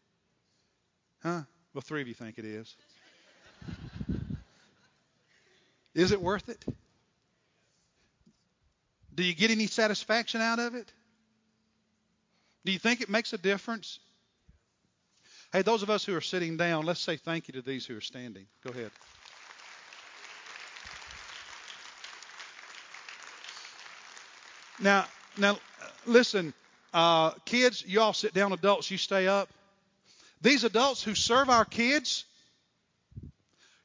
Huh? 1.22 1.42
Well, 1.72 1.82
three 1.82 2.02
of 2.02 2.08
you 2.08 2.14
think 2.14 2.38
it 2.38 2.44
is. 2.44 2.76
Is 5.94 6.12
it 6.12 6.20
worth 6.20 6.48
it? 6.48 6.64
Do 9.14 9.22
you 9.22 9.34
get 9.34 9.50
any 9.50 9.66
satisfaction 9.66 10.40
out 10.40 10.58
of 10.58 10.74
it? 10.74 10.92
Do 12.64 12.72
you 12.72 12.78
think 12.78 13.00
it 13.00 13.08
makes 13.08 13.32
a 13.32 13.38
difference? 13.38 14.00
Hey, 15.52 15.62
those 15.62 15.82
of 15.82 15.90
us 15.90 16.04
who 16.04 16.16
are 16.16 16.20
sitting 16.20 16.56
down, 16.56 16.84
let's 16.84 17.00
say 17.00 17.16
thank 17.16 17.46
you 17.46 17.54
to 17.54 17.62
these 17.62 17.86
who 17.86 17.96
are 17.96 18.00
standing. 18.00 18.46
Go 18.64 18.70
ahead. 18.70 18.90
Now, 24.80 25.06
now, 25.38 25.58
listen, 26.06 26.52
uh, 26.92 27.30
kids, 27.44 27.84
you 27.86 28.00
all 28.00 28.12
sit 28.12 28.34
down. 28.34 28.52
Adults, 28.52 28.90
you 28.90 28.98
stay 28.98 29.28
up. 29.28 29.48
These 30.42 30.64
adults 30.64 31.02
who 31.02 31.14
serve 31.14 31.48
our 31.48 31.64
kids, 31.64 32.24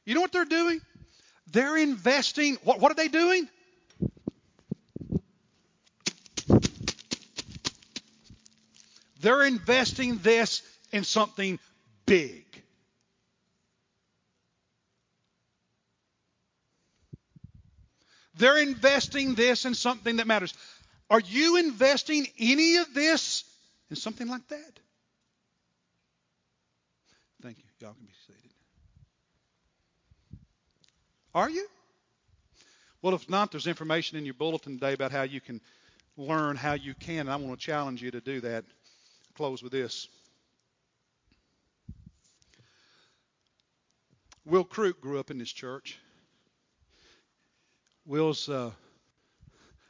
you 0.04 0.14
know 0.14 0.20
what 0.20 0.32
they're 0.32 0.44
doing? 0.44 0.80
They're 1.52 1.76
investing. 1.76 2.56
What, 2.64 2.80
what 2.80 2.92
are 2.92 2.94
they 2.94 3.08
doing? 3.08 3.48
They're 9.20 9.42
investing 9.42 10.18
this 10.18 10.62
in 10.92 11.04
something 11.04 11.58
big. 12.06 12.44
They're 18.34 18.56
investing 18.56 19.34
this 19.34 19.66
in 19.66 19.74
something 19.74 20.16
that 20.16 20.26
matters. 20.26 20.54
Are 21.10 21.20
you 21.20 21.58
investing 21.58 22.26
any 22.38 22.76
of 22.76 22.94
this 22.94 23.44
in 23.90 23.96
something 23.96 24.26
like 24.26 24.46
that? 24.48 24.80
Thank 27.42 27.58
you. 27.58 27.64
Y'all 27.80 27.92
can 27.92 28.06
be 28.06 28.12
seated. 28.26 28.50
Are 31.34 31.48
you? 31.48 31.66
Well, 33.02 33.14
if 33.14 33.28
not, 33.30 33.50
there's 33.50 33.66
information 33.66 34.18
in 34.18 34.24
your 34.24 34.34
bulletin 34.34 34.74
today 34.74 34.92
about 34.92 35.12
how 35.12 35.22
you 35.22 35.40
can 35.40 35.60
learn 36.16 36.56
how 36.56 36.74
you 36.74 36.94
can. 36.94 37.20
And 37.20 37.30
I 37.30 37.36
want 37.36 37.58
to 37.58 37.64
challenge 37.64 38.02
you 38.02 38.10
to 38.10 38.20
do 38.20 38.40
that. 38.40 38.64
Close 39.36 39.62
with 39.62 39.72
this. 39.72 40.08
Will 44.44 44.64
Crook 44.64 45.00
grew 45.00 45.18
up 45.18 45.30
in 45.30 45.38
this 45.38 45.52
church. 45.52 45.98
Will's 48.06 48.48
uh, 48.48 48.72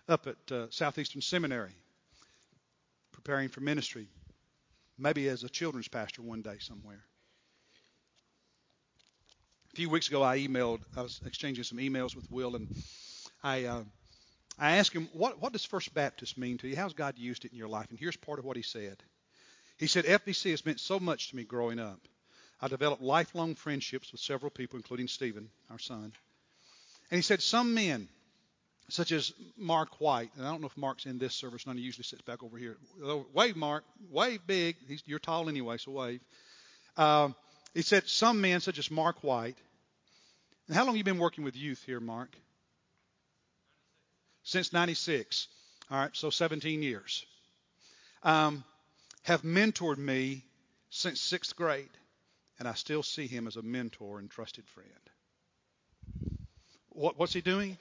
up 0.09 0.27
at 0.27 0.53
uh, 0.53 0.67
Southeastern 0.71 1.23
Seminary 1.23 1.73
preparing 3.13 3.49
for 3.49 3.61
ministry, 3.61 4.09
maybe 4.99 5.29
as 5.29 5.45
a 5.45 5.49
children's 5.49 5.89
pastor 5.89 6.23
one 6.23 6.43
day 6.43 6.57
somewhere. 6.59 7.03
A 9.73 9.77
few 9.77 9.89
weeks 9.89 10.09
ago, 10.09 10.21
I 10.21 10.39
emailed, 10.39 10.81
I 10.97 11.03
was 11.03 11.21
exchanging 11.25 11.63
some 11.63 11.79
emails 11.79 12.17
with 12.17 12.29
Will, 12.29 12.57
and 12.57 12.67
I, 13.45 13.67
uh, 13.67 13.85
I 14.59 14.79
asked 14.79 14.93
him, 14.93 15.09
what, 15.13 15.41
what 15.41 15.53
does 15.53 15.65
First 15.65 15.95
Baptist 15.95 16.37
mean 16.37 16.59
to 16.59 16.69
you? 16.69 16.75
How's 16.75 16.93
God 16.93 17.17
used 17.17 17.45
it 17.45 17.53
in 17.53 17.59
your 17.59 17.69
life? 17.69 17.87
And 17.91 17.99
here's 17.99 18.17
part 18.17 18.41
of 18.41 18.45
what 18.45 18.57
he 18.57 18.65
said. 18.65 18.97
He 19.79 19.87
said, 19.87 20.07
FBC 20.07 20.51
has 20.51 20.67
meant 20.67 20.81
so 20.81 20.99
much 20.99 21.31
to 21.31 21.37
me 21.37 21.45
growing 21.45 21.79
up. 21.79 22.01
I 22.61 22.67
developed 22.67 23.01
lifelong 23.01 23.55
friendships 23.55 24.11
with 24.11 24.21
several 24.21 24.51
people, 24.51 24.77
including 24.77 25.07
Stephen, 25.07 25.49
our 25.71 25.79
son. 25.79 26.13
And 27.13 27.19
he 27.19 27.23
said, 27.23 27.41
Some 27.41 27.73
men, 27.73 28.09
such 28.89 29.13
as 29.13 29.33
Mark 29.57 30.01
White, 30.01 30.31
and 30.37 30.45
I 30.45 30.51
don't 30.51 30.61
know 30.61 30.67
if 30.67 30.77
Mark's 30.77 31.07
in 31.07 31.19
this 31.19 31.35
service, 31.35 31.65
none 31.65 31.77
he 31.77 31.85
usually 31.85 32.05
sits 32.05 32.23
back 32.23 32.43
over 32.43 32.59
here. 32.59 32.77
Wave, 33.33 33.55
Mark. 33.55 33.85
Wave 34.11 34.41
big. 34.49 34.77
He's, 34.89 35.05
you're 35.07 35.21
tall 35.21 35.49
anyway, 35.49 35.79
so 35.79 35.93
wave. 35.93 36.21
Um, 36.97 37.37
he 37.75 37.83
said, 37.83 38.09
Some 38.09 38.41
men, 38.41 38.61
such 38.61 38.79
as 38.79 38.91
Mark 38.91 39.23
White, 39.23 39.59
and 40.71 40.77
how 40.77 40.85
long 40.85 40.95
have 40.95 40.99
you 40.99 41.05
been 41.05 41.19
working 41.19 41.43
with 41.43 41.57
youth 41.57 41.83
here, 41.85 41.99
Mark? 41.99 42.37
Since 44.45 44.73
96. 44.73 45.49
All 45.91 45.99
right, 45.99 46.11
so 46.13 46.31
17 46.31 46.83
years. 46.83 47.27
Um, 48.23 48.63
have 49.23 49.43
mentored 49.43 49.99
me 49.99 50.45
since 50.91 51.21
sixth 51.21 51.57
grade, 51.57 51.91
and 52.61 52.69
I 52.69 52.75
still 52.75 53.03
see 53.03 53.27
him 53.27 53.49
as 53.49 53.57
a 53.57 53.63
mentor 53.63 54.21
and 54.21 54.31
trusted 54.31 54.65
friend. 54.69 54.89
What, 56.91 57.19
what's 57.19 57.33
he 57.33 57.41
doing? 57.41 57.77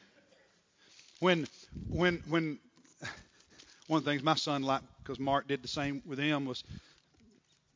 When, 1.19 1.47
when, 1.89 2.23
when, 2.27 2.59
one 3.87 3.99
of 3.99 4.03
the 4.03 4.11
things 4.11 4.23
my 4.23 4.35
son 4.35 4.63
liked, 4.63 4.85
because 5.03 5.19
Mark 5.19 5.47
did 5.47 5.61
the 5.61 5.67
same 5.67 6.01
with 6.07 6.17
him, 6.17 6.45
was 6.45 6.63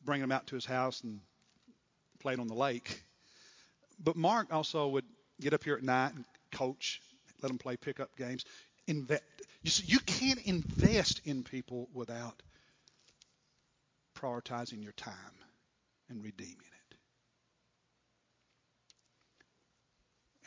bringing 0.04 0.24
him 0.24 0.32
out 0.32 0.48
to 0.48 0.56
his 0.56 0.66
house 0.66 1.02
and 1.02 1.20
played 2.24 2.40
on 2.40 2.48
the 2.48 2.54
lake. 2.54 3.04
But 4.02 4.16
Mark 4.16 4.50
also 4.50 4.88
would 4.88 5.04
get 5.42 5.52
up 5.52 5.62
here 5.62 5.74
at 5.74 5.82
night 5.82 6.14
and 6.14 6.24
coach, 6.50 7.02
let 7.42 7.48
them 7.48 7.58
play 7.58 7.76
pickup 7.76 8.16
games. 8.16 8.46
Invest. 8.86 9.22
you, 9.62 9.70
see, 9.70 9.84
you 9.86 9.98
can't 10.00 10.40
invest 10.46 11.20
in 11.26 11.42
people 11.44 11.88
without 11.92 12.42
prioritizing 14.18 14.82
your 14.82 14.92
time 14.92 15.14
and 16.08 16.24
redeeming 16.24 16.56
it. 16.56 16.96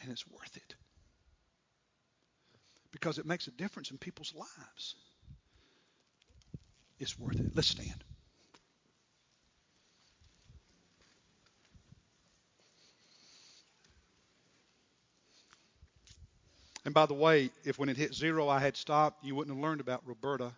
And 0.02 0.12
it's 0.12 0.28
worth 0.28 0.58
it 0.58 0.76
because 2.92 3.20
it 3.20 3.28
makes 3.28 3.46
a 3.46 3.52
difference 3.52 3.92
in 3.92 4.00
people's 4.00 4.34
lives. 4.36 4.96
It's 7.00 7.20
worth 7.20 7.40
it. 7.40 7.46
Let's 7.54 7.68
stand. 7.68 8.04
And 16.88 16.94
by 16.94 17.06
the 17.06 17.14
way, 17.14 17.52
if 17.66 17.78
when 17.78 17.90
it 17.90 17.98
hit 17.98 18.14
zero 18.14 18.48
I 18.48 18.60
had 18.60 18.78
stopped, 18.78 19.26
you 19.26 19.36
wouldn't 19.36 19.54
have 19.54 19.62
learned 19.62 19.82
about 19.82 20.04
Roberta. 20.06 20.54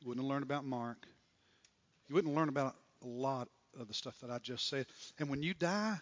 You 0.00 0.08
wouldn't 0.08 0.26
have 0.26 0.28
learned 0.28 0.42
about 0.42 0.64
Mark. 0.64 1.06
You 2.08 2.16
wouldn't 2.16 2.34
learn 2.34 2.48
about 2.48 2.74
a 3.04 3.06
lot 3.06 3.46
of 3.78 3.86
the 3.86 3.94
stuff 3.94 4.18
that 4.20 4.32
I 4.32 4.38
just 4.38 4.68
said. 4.68 4.86
And 5.20 5.30
when 5.30 5.44
you 5.44 5.54
die, 5.54 5.96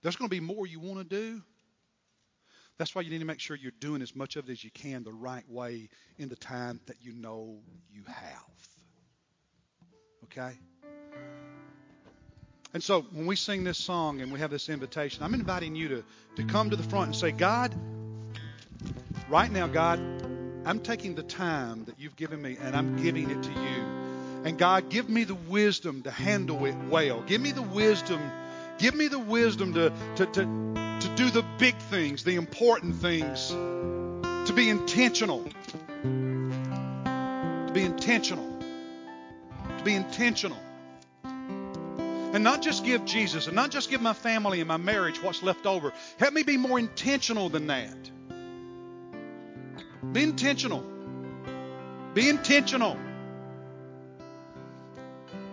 there's 0.00 0.16
going 0.16 0.30
to 0.30 0.34
be 0.34 0.40
more 0.40 0.66
you 0.66 0.80
want 0.80 1.00
to 1.00 1.04
do. 1.04 1.42
That's 2.78 2.94
why 2.94 3.02
you 3.02 3.10
need 3.10 3.18
to 3.18 3.26
make 3.26 3.40
sure 3.40 3.58
you're 3.58 3.72
doing 3.78 4.00
as 4.00 4.16
much 4.16 4.36
of 4.36 4.48
it 4.48 4.52
as 4.52 4.64
you 4.64 4.70
can 4.70 5.04
the 5.04 5.12
right 5.12 5.44
way 5.46 5.90
in 6.16 6.30
the 6.30 6.36
time 6.36 6.80
that 6.86 6.96
you 7.02 7.12
know 7.12 7.58
you 7.92 8.04
have. 8.06 8.68
Okay? 10.24 10.56
And 12.72 12.82
so 12.82 13.02
when 13.02 13.26
we 13.26 13.36
sing 13.36 13.64
this 13.64 13.76
song 13.76 14.22
and 14.22 14.32
we 14.32 14.38
have 14.38 14.50
this 14.50 14.70
invitation, 14.70 15.22
I'm 15.22 15.34
inviting 15.34 15.76
you 15.76 15.88
to, 15.88 16.04
to 16.36 16.44
come 16.44 16.70
to 16.70 16.76
the 16.76 16.82
front 16.84 17.08
and 17.08 17.14
say, 17.16 17.30
God, 17.30 17.74
right 19.28 19.50
now, 19.50 19.66
God, 19.66 19.98
I'm 20.66 20.80
taking 20.80 21.14
the 21.14 21.22
time 21.22 21.84
that 21.84 21.98
you've 21.98 22.16
given 22.16 22.40
me 22.40 22.56
and 22.60 22.74
I'm 22.74 23.02
giving 23.02 23.30
it 23.30 23.42
to 23.42 23.50
you. 23.50 23.84
And 24.44 24.58
God, 24.58 24.90
give 24.90 25.08
me 25.08 25.24
the 25.24 25.34
wisdom 25.34 26.02
to 26.02 26.10
handle 26.10 26.64
it 26.66 26.76
well. 26.90 27.22
Give 27.22 27.40
me 27.40 27.52
the 27.52 27.62
wisdom. 27.62 28.20
Give 28.78 28.94
me 28.94 29.08
the 29.08 29.18
wisdom 29.18 29.72
to, 29.74 29.90
to, 30.16 30.26
to, 30.26 30.42
to 31.00 31.08
do 31.16 31.30
the 31.30 31.44
big 31.58 31.76
things, 31.76 32.24
the 32.24 32.34
important 32.34 32.96
things, 32.96 33.48
to 33.50 34.52
be 34.54 34.68
intentional. 34.68 35.44
To 36.02 37.70
be 37.72 37.82
intentional. 37.82 38.58
To 39.78 39.84
be 39.84 39.94
intentional. 39.94 40.58
And 41.24 42.42
not 42.42 42.62
just 42.62 42.84
give 42.84 43.04
Jesus, 43.04 43.46
and 43.46 43.56
not 43.56 43.70
just 43.70 43.90
give 43.90 44.02
my 44.02 44.12
family 44.12 44.60
and 44.60 44.68
my 44.68 44.76
marriage 44.76 45.22
what's 45.22 45.42
left 45.42 45.66
over. 45.66 45.92
Help 46.18 46.34
me 46.34 46.42
be 46.42 46.56
more 46.56 46.78
intentional 46.78 47.48
than 47.48 47.68
that. 47.68 47.96
Be 50.12 50.22
intentional. 50.22 50.84
Be 52.14 52.28
intentional. 52.28 52.96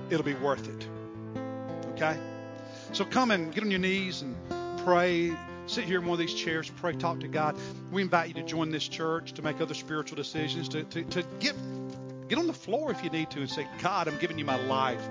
It'll 0.09 0.25
be 0.25 0.35
worth 0.35 0.67
it. 0.67 0.87
Okay? 1.91 2.19
So 2.91 3.05
come 3.05 3.31
and 3.31 3.53
get 3.53 3.63
on 3.63 3.71
your 3.71 3.79
knees 3.79 4.21
and 4.21 4.35
pray, 4.83 5.31
sit 5.65 5.85
here 5.85 5.99
in 5.99 6.05
one 6.05 6.13
of 6.13 6.19
these 6.19 6.33
chairs, 6.33 6.69
pray, 6.69 6.93
talk 6.93 7.21
to 7.21 7.27
God. 7.27 7.55
We 7.91 8.01
invite 8.01 8.27
you 8.27 8.33
to 8.35 8.43
join 8.43 8.71
this 8.71 8.87
church, 8.87 9.33
to 9.33 9.41
make 9.41 9.61
other 9.61 9.73
spiritual 9.73 10.17
decisions, 10.17 10.67
to, 10.69 10.83
to, 10.83 11.03
to 11.03 11.23
get, 11.39 11.55
get 12.27 12.37
on 12.37 12.47
the 12.47 12.53
floor 12.53 12.91
if 12.91 13.03
you 13.03 13.09
need 13.09 13.29
to 13.31 13.39
and 13.39 13.49
say, 13.49 13.67
God, 13.81 14.07
I'm 14.07 14.17
giving 14.17 14.37
you 14.37 14.45
my 14.45 14.61
life. 14.65 15.01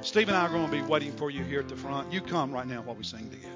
Steve 0.00 0.28
and 0.28 0.36
I 0.36 0.46
are 0.46 0.48
going 0.50 0.66
to 0.66 0.72
be 0.72 0.82
waiting 0.82 1.12
for 1.12 1.30
you 1.30 1.44
here 1.44 1.60
at 1.60 1.68
the 1.68 1.76
front. 1.76 2.12
You 2.12 2.20
come 2.20 2.52
right 2.52 2.66
now 2.66 2.82
while 2.82 2.96
we 2.96 3.04
sing 3.04 3.30
together. 3.30 3.53